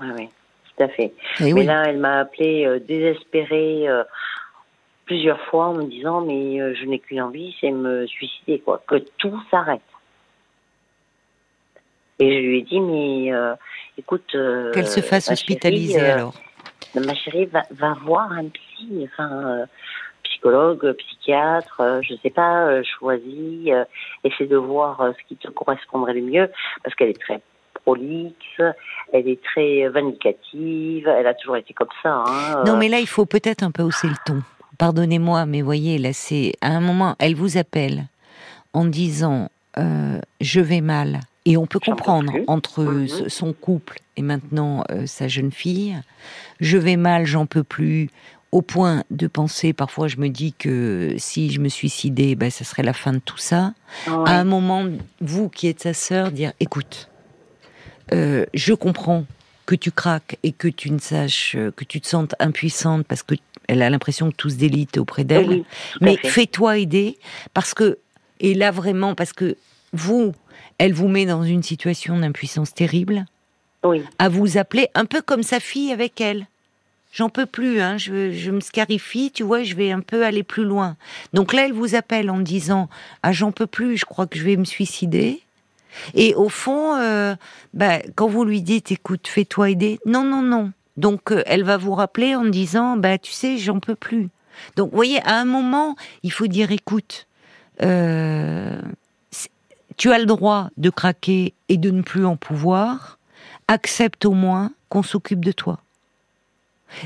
oui, 0.00 0.06
oui, 0.16 0.28
tout 0.76 0.84
à 0.84 0.88
fait. 0.88 1.12
mais 1.40 1.64
là, 1.64 1.84
elle 1.86 1.98
m'a 1.98 2.20
appelé 2.20 2.64
euh, 2.64 2.78
désespérée 2.78 3.86
plusieurs 5.04 5.40
fois 5.46 5.66
en 5.66 5.74
me 5.74 5.84
disant 5.84 6.20
Mais 6.20 6.74
je 6.76 6.84
n'ai 6.86 7.00
qu'une 7.00 7.22
envie, 7.22 7.56
c'est 7.60 7.72
me 7.72 8.06
suicider, 8.06 8.60
quoi. 8.60 8.82
Que 8.86 8.96
tout 9.18 9.40
s'arrête. 9.50 9.82
Et 12.20 12.34
je 12.34 12.46
lui 12.46 12.58
ai 12.58 12.62
dit, 12.62 12.80
mais 12.80 13.32
euh, 13.32 13.54
écoute. 13.96 14.34
Euh, 14.34 14.72
Qu'elle 14.72 14.86
se 14.86 15.00
fasse 15.00 15.30
hospitaliser 15.30 16.00
euh, 16.00 16.14
alors. 16.14 16.34
Ma 16.94 17.14
chérie, 17.14 17.46
va, 17.46 17.62
va 17.70 17.94
voir 18.04 18.30
un 18.32 18.48
psy, 18.48 19.08
enfin, 19.10 19.64
psychologue, 20.24 20.92
psychiatre, 20.98 22.00
je 22.02 22.14
sais 22.22 22.30
pas, 22.30 22.82
choisis, 22.82 23.70
essaie 24.24 24.46
de 24.46 24.56
voir 24.56 25.12
ce 25.16 25.28
qui 25.28 25.36
te 25.36 25.48
correspondrait 25.48 26.14
le 26.14 26.22
mieux, 26.22 26.50
parce 26.82 26.96
qu'elle 26.96 27.10
est 27.10 27.20
très 27.20 27.40
prolixe, 27.74 28.60
elle 29.12 29.28
est 29.28 29.40
très 29.40 29.88
vindicative, 29.88 31.06
elle 31.06 31.28
a 31.28 31.34
toujours 31.34 31.58
été 31.58 31.72
comme 31.74 31.88
ça. 32.02 32.24
Hein, 32.26 32.64
non, 32.66 32.76
mais 32.76 32.88
là, 32.88 32.98
il 32.98 33.06
faut 33.06 33.24
peut-être 33.24 33.62
un 33.62 33.70
peu 33.70 33.84
hausser 33.84 34.08
le 34.08 34.16
ton. 34.26 34.42
Pardonnez-moi, 34.76 35.46
mais 35.46 35.62
voyez, 35.62 35.96
là, 35.96 36.12
c'est 36.12 36.54
à 36.60 36.70
un 36.70 36.80
moment, 36.80 37.14
elle 37.20 37.36
vous 37.36 37.56
appelle 37.56 38.06
en 38.72 38.84
disant 38.84 39.48
je 39.76 40.60
vais 40.60 40.80
mal 40.80 41.20
et 41.46 41.56
on 41.56 41.66
peut 41.66 41.80
comprendre 41.80 42.32
entre 42.46 42.82
mhm. 42.82 43.28
son 43.28 43.52
couple 43.52 43.98
et 44.16 44.22
maintenant 44.22 44.84
euh, 44.90 45.06
sa 45.06 45.28
jeune 45.28 45.52
fille, 45.52 45.98
je 46.60 46.76
vais 46.76 46.96
mal, 46.96 47.26
j'en 47.26 47.46
peux 47.46 47.64
plus, 47.64 48.10
au 48.52 48.62
point 48.62 49.04
de 49.10 49.26
penser, 49.26 49.72
parfois 49.72 50.08
je 50.08 50.16
me 50.16 50.28
dis 50.28 50.52
que 50.52 51.14
si 51.18 51.50
je 51.50 51.60
me 51.60 51.68
suicidais, 51.68 52.34
ben, 52.34 52.50
ça 52.50 52.64
serait 52.64 52.82
la 52.82 52.92
fin 52.92 53.12
de 53.12 53.18
tout 53.18 53.38
ça. 53.38 53.74
À 54.06 54.38
un 54.38 54.44
moment, 54.44 54.84
vous 55.20 55.48
qui 55.48 55.68
êtes 55.68 55.80
sa 55.80 55.94
sœur, 55.94 56.32
dire, 56.32 56.52
écoute, 56.58 57.08
euh, 58.12 58.44
je 58.54 58.74
comprends 58.74 59.24
que 59.66 59.76
tu 59.76 59.92
craques 59.92 60.36
et 60.42 60.50
que 60.52 60.66
tu 60.66 60.90
ne 60.90 60.98
saches, 60.98 61.54
euh, 61.56 61.70
que 61.70 61.84
tu 61.84 62.00
te 62.00 62.08
sentes 62.08 62.34
impuissante 62.40 63.06
parce 63.06 63.22
que 63.22 63.36
elle 63.68 63.82
a 63.82 63.90
l'impression 63.90 64.32
que 64.32 64.36
tout 64.36 64.50
se 64.50 64.56
délite 64.56 64.98
auprès 64.98 65.22
d'elle. 65.22 65.62
mais 66.00 66.16
fais-toi 66.16 66.78
aider 66.78 67.18
parce 67.54 67.72
que, 67.72 67.98
et 68.40 68.54
là 68.54 68.72
vraiment, 68.72 69.14
parce 69.14 69.32
que 69.32 69.56
vous, 69.92 70.34
elle 70.80 70.94
vous 70.94 71.08
met 71.08 71.26
dans 71.26 71.42
une 71.42 71.62
situation 71.62 72.18
d'impuissance 72.18 72.72
terrible. 72.72 73.26
Oui. 73.84 74.02
À 74.18 74.30
vous 74.30 74.56
appeler 74.56 74.88
un 74.94 75.04
peu 75.04 75.20
comme 75.20 75.42
sa 75.42 75.60
fille 75.60 75.92
avec 75.92 76.22
elle. 76.22 76.46
J'en 77.12 77.28
peux 77.28 77.44
plus, 77.44 77.82
hein, 77.82 77.98
je, 77.98 78.50
me 78.50 78.60
scarifie, 78.60 79.30
tu 79.30 79.42
vois, 79.42 79.62
je 79.62 79.74
vais 79.74 79.90
un 79.90 80.00
peu 80.00 80.24
aller 80.24 80.42
plus 80.42 80.64
loin. 80.64 80.96
Donc 81.34 81.52
là, 81.52 81.66
elle 81.66 81.74
vous 81.74 81.96
appelle 81.96 82.30
en 82.30 82.38
disant 82.38 82.88
Ah, 83.22 83.30
j'en 83.30 83.52
peux 83.52 83.66
plus, 83.66 83.98
je 83.98 84.06
crois 84.06 84.26
que 84.26 84.38
je 84.38 84.44
vais 84.44 84.56
me 84.56 84.64
suicider. 84.64 85.42
Et 86.14 86.34
au 86.34 86.48
fond, 86.48 86.96
euh, 86.96 87.34
bah, 87.74 87.98
quand 88.14 88.28
vous 88.28 88.46
lui 88.46 88.62
dites 88.62 88.90
Écoute, 88.90 89.28
fais-toi 89.28 89.70
aider, 89.70 90.00
non, 90.06 90.24
non, 90.24 90.40
non. 90.40 90.72
Donc 90.96 91.30
euh, 91.30 91.42
elle 91.44 91.64
va 91.64 91.76
vous 91.76 91.94
rappeler 91.94 92.34
en 92.34 92.46
disant 92.46 92.96
Bah, 92.96 93.18
tu 93.18 93.32
sais, 93.32 93.58
j'en 93.58 93.80
peux 93.80 93.96
plus. 93.96 94.30
Donc, 94.76 94.90
vous 94.92 94.96
voyez, 94.96 95.20
à 95.26 95.34
un 95.36 95.44
moment, 95.44 95.94
il 96.22 96.32
faut 96.32 96.46
dire 96.46 96.72
Écoute, 96.72 97.26
euh, 97.82 98.80
tu 100.00 100.10
as 100.10 100.18
le 100.18 100.24
droit 100.24 100.70
de 100.78 100.88
craquer 100.88 101.52
et 101.68 101.76
de 101.76 101.90
ne 101.90 102.00
plus 102.00 102.24
en 102.24 102.34
pouvoir, 102.34 103.18
accepte 103.68 104.24
au 104.24 104.32
moins 104.32 104.72
qu'on 104.88 105.02
s'occupe 105.02 105.44
de 105.44 105.52
toi. 105.52 105.78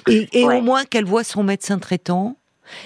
Et, 0.09 0.29
au 0.45 0.61
moins 0.61 0.85
qu'elle 0.85 1.05
voit 1.05 1.25
son 1.25 1.43
médecin 1.43 1.81
traitant 1.81 2.37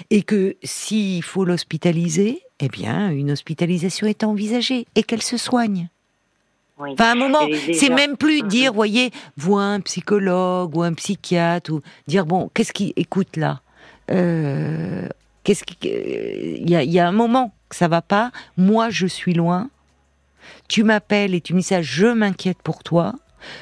et 0.09 0.23
que 0.23 0.55
s'il 0.63 1.21
faut 1.21 1.45
l'hospitaliser, 1.45 2.41
eh 2.59 2.69
bien, 2.69 3.11
une 3.11 3.29
hospitalisation 3.29 4.07
est 4.07 4.23
envisagée 4.23 4.87
et 4.95 5.03
qu'elle 5.03 5.21
se 5.21 5.37
soigne. 5.37 5.89
Enfin, 6.79 7.05
à 7.05 7.11
un 7.11 7.15
moment, 7.15 7.47
c'est 7.71 7.91
même 7.91 8.17
plus 8.17 8.41
mhm. 8.41 8.47
dire, 8.47 8.73
voyez, 8.73 9.11
vois 9.37 9.61
un 9.61 9.79
psychologue 9.79 10.75
ou 10.75 10.81
un 10.81 10.93
psychiatre 10.93 11.71
ou 11.71 11.81
dire 12.07 12.25
bon, 12.25 12.49
qu'est-ce 12.55 12.73
qui, 12.73 12.93
écoute 12.95 13.37
là, 13.37 13.61
euh, 14.09 15.07
qu'est-ce 15.43 15.63
qui, 15.63 15.77
il 15.83 16.67
y, 16.67 16.73
y, 16.73 16.99
a 16.99 17.07
un 17.07 17.11
moment 17.11 17.53
que 17.69 17.75
ça 17.75 17.87
va 17.87 18.01
pas. 18.01 18.31
Moi, 18.57 18.89
je 18.89 19.05
suis 19.05 19.35
loin 19.35 19.69
tu 20.67 20.83
m'appelles 20.83 21.33
et 21.35 21.41
tu 21.41 21.53
me 21.53 21.59
dis 21.59 21.65
ça, 21.65 21.81
je 21.81 22.07
m'inquiète 22.07 22.61
pour 22.63 22.83
toi, 22.83 23.13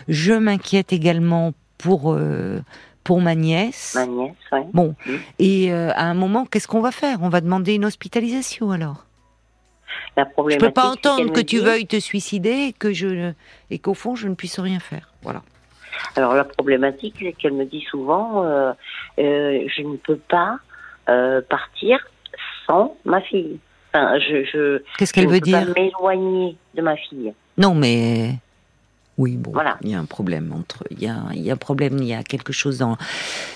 je 0.08 0.34
m'inquiète 0.34 0.94
également 0.94 1.54
pour 1.78 2.14
euh, 2.14 2.60
pour 3.04 3.22
ma 3.22 3.36
nièce. 3.36 3.96
Ma 3.96 4.06
nièce, 4.06 4.36
oui. 4.52 4.60
Bon, 4.74 4.96
et 5.40 5.72
euh, 5.72 5.92
à 5.94 6.06
un 6.06 6.14
moment, 6.14 6.46
qu'est-ce 6.46 6.68
qu'on 6.68 6.82
va 6.82 6.92
faire? 6.92 7.20
On 7.22 7.30
va 7.30 7.42
demander 7.42 7.76
une 7.76 7.86
hospitalisation 7.86 8.72
alors? 8.72 9.06
La 10.16 10.26
je 10.50 10.58
peux 10.58 10.72
pas 10.72 10.90
entendre 10.90 11.32
que 11.32 11.42
tu 11.42 11.60
veuilles 11.60 11.88
te 11.88 12.00
suicider 12.00 12.68
et 12.70 12.74
que 12.74 12.92
je 12.92 13.32
et 13.70 13.80
qu'au 13.80 13.94
fond 13.94 14.16
je 14.16 14.28
ne 14.28 14.36
puisse 14.36 14.60
rien 14.60 14.80
faire. 14.80 15.14
Voilà. 15.22 15.44
Alors 16.16 16.34
la 16.34 16.44
problématique, 16.44 17.16
c'est 17.20 17.34
qu'elle 17.34 17.54
me 17.54 17.66
dit 17.66 17.86
souvent, 17.90 18.44
euh, 18.44 18.74
je 19.18 19.82
ne 19.82 19.96
peux 19.98 20.18
pas 20.18 20.60
partir 21.50 22.00
sans 22.66 22.98
ma 23.06 23.22
fille 23.22 23.60
je, 23.94 24.82
Qu'est-ce 24.98 25.14
qu'elle 25.14 25.28
veut 25.28 25.40
dire 25.40 25.74
M'éloigner 25.76 26.56
de 26.76 26.82
ma 26.82 26.96
fille. 26.96 27.34
Non, 27.58 27.74
mais 27.74 28.36
oui, 29.18 29.36
bon, 29.36 29.52
il 29.82 29.90
y 29.90 29.96
a 29.96 30.00
un 30.00 30.06
problème 30.06 30.54
entre, 30.54 30.84
il 30.92 31.02
y 31.02 31.08
a, 31.08 31.18
il 31.34 31.42
y 31.42 31.50
a 31.50 31.54
un 31.54 31.58
problème, 31.58 31.98
il 31.98 32.06
y 32.06 32.14
a 32.14 32.22
quelque 32.22 32.54
chose 32.54 32.78
dans 32.78 32.98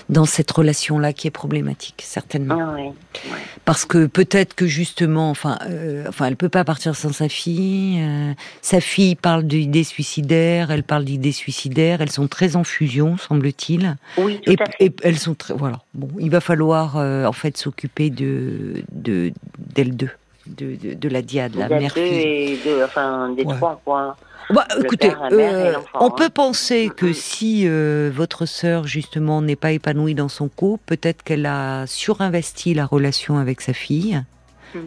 dans 0.08 0.24
cette 0.24 0.50
relation-là 0.50 1.12
qui 1.12 1.28
est 1.28 1.32
problématique, 1.32 2.02
certainement. 2.04 2.58
Ah 2.58 3.20
Parce 3.64 3.84
que 3.84 4.06
peut-être 4.06 4.54
que 4.54 4.66
justement, 4.66 5.30
enfin, 5.30 5.58
euh, 5.70 6.04
enfin, 6.08 6.26
elle 6.26 6.36
peut 6.36 6.48
pas 6.48 6.64
partir 6.64 6.96
sans 6.96 7.12
sa 7.12 7.28
fille. 7.28 8.00
Euh, 8.00 8.32
sa 8.60 8.80
fille 8.80 9.14
parle 9.14 9.44
d'idées 9.44 9.84
suicidaires, 9.84 10.72
elle 10.72 10.82
parle 10.82 11.04
d'idées 11.04 11.30
suicidaires. 11.30 12.00
Elles 12.00 12.10
sont 12.10 12.26
très 12.26 12.56
en 12.56 12.64
fusion, 12.64 13.16
semble-t-il. 13.16 13.96
Oui, 14.18 14.40
tout 14.44 14.50
et, 14.50 14.56
à 14.60 14.64
fait. 14.64 14.86
et, 14.86 14.92
elles 15.04 15.18
sont 15.18 15.34
très, 15.34 15.54
voilà. 15.54 15.78
Bon, 15.94 16.08
il 16.18 16.30
va 16.30 16.40
falloir 16.40 16.96
euh, 16.96 17.24
en 17.24 17.32
fait 17.32 17.56
s'occuper 17.56 18.10
de 18.10 18.82
de 18.90 19.32
d'elles 19.58 19.96
deux 19.96 20.10
de, 20.46 20.94
de, 20.94 21.08
la 21.08 21.22
diade, 21.22 21.54
la 21.56 21.68
mère 21.68 21.92
fille. 21.92 22.02
Et 22.02 22.58
enfin, 22.84 23.30
des 23.30 23.44
trois, 23.44 23.80
quoi. 23.84 24.16
Bah, 24.50 24.66
écoutez, 24.82 25.12
euh, 25.32 25.74
on 25.94 26.10
peut 26.10 26.24
hein. 26.24 26.30
penser 26.30 26.90
que 26.94 27.06
mm-hmm. 27.06 27.14
si 27.14 27.62
euh, 27.66 28.10
votre 28.12 28.44
sœur 28.44 28.86
justement 28.86 29.40
n'est 29.40 29.56
pas 29.56 29.72
épanouie 29.72 30.14
dans 30.14 30.28
son 30.28 30.48
couple, 30.48 30.82
peut-être 30.86 31.22
qu'elle 31.22 31.46
a 31.46 31.86
surinvesti 31.86 32.74
la 32.74 32.84
relation 32.84 33.38
avec 33.38 33.60
sa 33.60 33.72
fille 33.72 34.22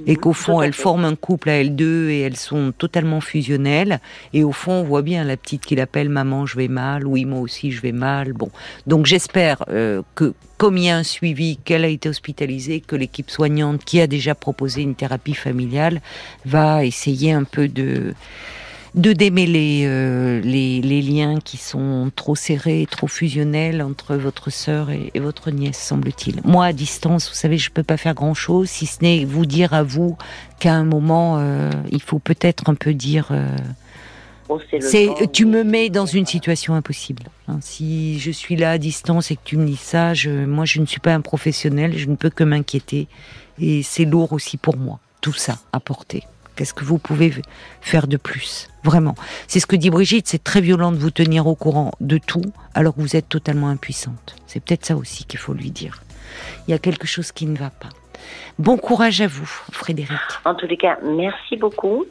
et 0.08 0.15
qu'au 0.15 0.34
fond 0.34 0.62
elles 0.62 0.74
forment 0.74 1.06
un 1.06 1.15
couple 1.15 1.50
à 1.50 1.54
elles 1.54 1.76
deux 1.76 2.10
et 2.10 2.21
elles 2.21 2.38
sont 2.38 2.74
totalement 2.78 3.21
fusionnelles. 3.21 4.00
Et 4.34 4.43
au 4.43 4.52
fond 4.52 4.74
on 4.74 4.84
voit 4.84 5.02
bien 5.02 5.24
la 5.24 5.38
petite 5.38 5.65
qui 5.65 5.76
l'appelle 5.76 6.10
maman 6.10 6.45
je 6.45 6.58
vais 6.58 6.67
mal 6.67 7.06
oui 7.08 7.26
moi 7.26 7.39
aussi 7.39 7.71
je 7.71 7.82
vais 7.82 7.91
mal 7.91 8.34
bon. 8.34 8.50
Donc 8.88 9.06
j'espère 9.06 9.63
euh, 9.69 10.02
que 10.15 10.34
comme 10.58 10.78
il 10.78 10.86
y 10.86 10.89
a 10.89 10.98
un 10.98 11.04
suivi 11.04 11.58
qu'elle 11.58 11.84
a 11.84 11.89
été 11.89 12.08
hospitalisée 12.08 12.80
que 12.80 12.95
l'équipe 12.95 13.30
soignante 13.30 13.84
qui 13.84 14.00
a 14.00 14.08
déjà 14.08 14.36
proposé 14.36 14.82
une 14.82 14.95
thérapie 14.95 15.34
familiale 15.34 16.02
va 16.45 16.86
essayer 16.86 17.32
un 17.32 17.43
peu 17.43 17.67
de 17.67 18.13
de 18.95 19.12
démêler 19.12 19.84
euh, 19.86 20.39
les, 20.39 21.01
liens 21.01 21.39
qui 21.41 21.58
sont 21.58 22.12
trop 22.15 22.36
serrés, 22.36 22.88
trop 22.89 23.08
fusionnels 23.08 23.81
entre 23.81 24.15
votre 24.15 24.49
sœur 24.49 24.89
et, 24.89 25.12
votre 25.19 25.51
nièce, 25.51 25.77
semble-t-il. 25.77 26.39
Moi, 26.45 26.65
à 26.65 26.73
distance, 26.73 27.27
vous 27.27 27.36
savez, 27.36 27.58
je 27.58 27.69
peux 27.71 27.84
pas 27.84 27.97
faire 27.97 28.13
grand-chose, 28.13 28.69
si 28.69 28.86
ce 28.86 29.03
n'est 29.03 29.25
vous 29.25 29.45
dire 29.45 29.73
à 29.73 29.84
vous 29.84 30.17
qu'à 30.60 30.73
un 30.73 30.86
moment, 30.86 31.38
euh, 31.39 31.69
il 31.91 32.01
faut 32.01 32.19
peut-être 32.19 32.69
un 32.69 32.75
peu 32.75 32.93
dire, 32.93 33.27
euh, 33.31 33.58
c'est, 34.79 35.10
tu 35.34 35.45
me 35.45 35.63
mets 35.63 35.89
dans 35.89 36.05
une 36.05 36.25
situation 36.25 36.73
impossible. 36.73 37.23
Hein. 37.47 37.60
si 37.62 38.17
je 38.19 38.31
suis 38.31 38.55
là 38.55 38.71
à 38.71 38.77
distance 38.77 39.29
et 39.29 39.36
que 39.36 39.41
tu 39.43 39.58
me 39.58 39.65
dis 39.65 39.75
ça, 39.75 40.13
je, 40.13 40.29
moi 40.31 40.65
je 40.65 40.79
ne 40.79 40.86
suis 40.86 41.01
pas 41.01 41.13
un 41.13 41.21
professionnel, 41.21 41.97
je 41.97 42.08
ne 42.08 42.15
peux 42.15 42.29
que 42.29 42.43
m'inquiéter. 42.43 43.08
Et 43.60 43.84
c'est 43.84 44.05
lourd 44.05 44.31
aussi 44.31 44.58
pour 44.58 44.77
moi, 44.77 44.99
tout 45.21 45.34
ça 45.34 45.58
à 45.73 45.79
porter. 45.79 46.23
Qu'est-ce 46.55 46.73
que 46.73 46.85
vous 46.85 46.97
pouvez 46.97 47.33
faire 47.81 48.07
de 48.07 48.17
plus? 48.17 48.69
Vraiment. 48.83 49.15
C'est 49.47 49.59
ce 49.59 49.65
que 49.65 49.75
dit 49.75 49.89
Brigitte, 49.89 50.27
c'est 50.27 50.43
très 50.43 50.61
violent 50.61 50.91
de 50.91 50.97
vous 50.97 51.11
tenir 51.11 51.47
au 51.47 51.55
courant 51.55 51.91
de 51.99 52.17
tout 52.17 52.45
alors 52.73 52.95
que 52.95 53.01
vous 53.01 53.15
êtes 53.15 53.29
totalement 53.29 53.69
impuissante. 53.69 54.35
C'est 54.47 54.63
peut-être 54.63 54.85
ça 54.85 54.95
aussi 54.95 55.25
qu'il 55.25 55.39
faut 55.39 55.53
lui 55.53 55.71
dire. 55.71 56.03
Il 56.67 56.71
y 56.71 56.73
a 56.73 56.79
quelque 56.79 57.07
chose 57.07 57.31
qui 57.31 57.45
ne 57.45 57.57
va 57.57 57.69
pas. 57.69 57.89
Bon 58.57 58.77
courage 58.77 59.21
à 59.21 59.27
vous, 59.27 59.49
Frédéric. 59.71 60.17
En 60.45 60.55
tous 60.55 60.67
les 60.67 60.77
cas, 60.77 60.97
merci 61.03 61.57
beaucoup. 61.57 62.05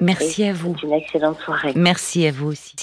Merci 0.00 0.44
à 0.44 0.52
vous. 0.52 0.76
Une 0.82 0.92
excellente 0.92 1.40
soirée. 1.40 1.72
Merci 1.74 2.26
à 2.26 2.32
vous 2.32 2.48
aussi. 2.48 2.76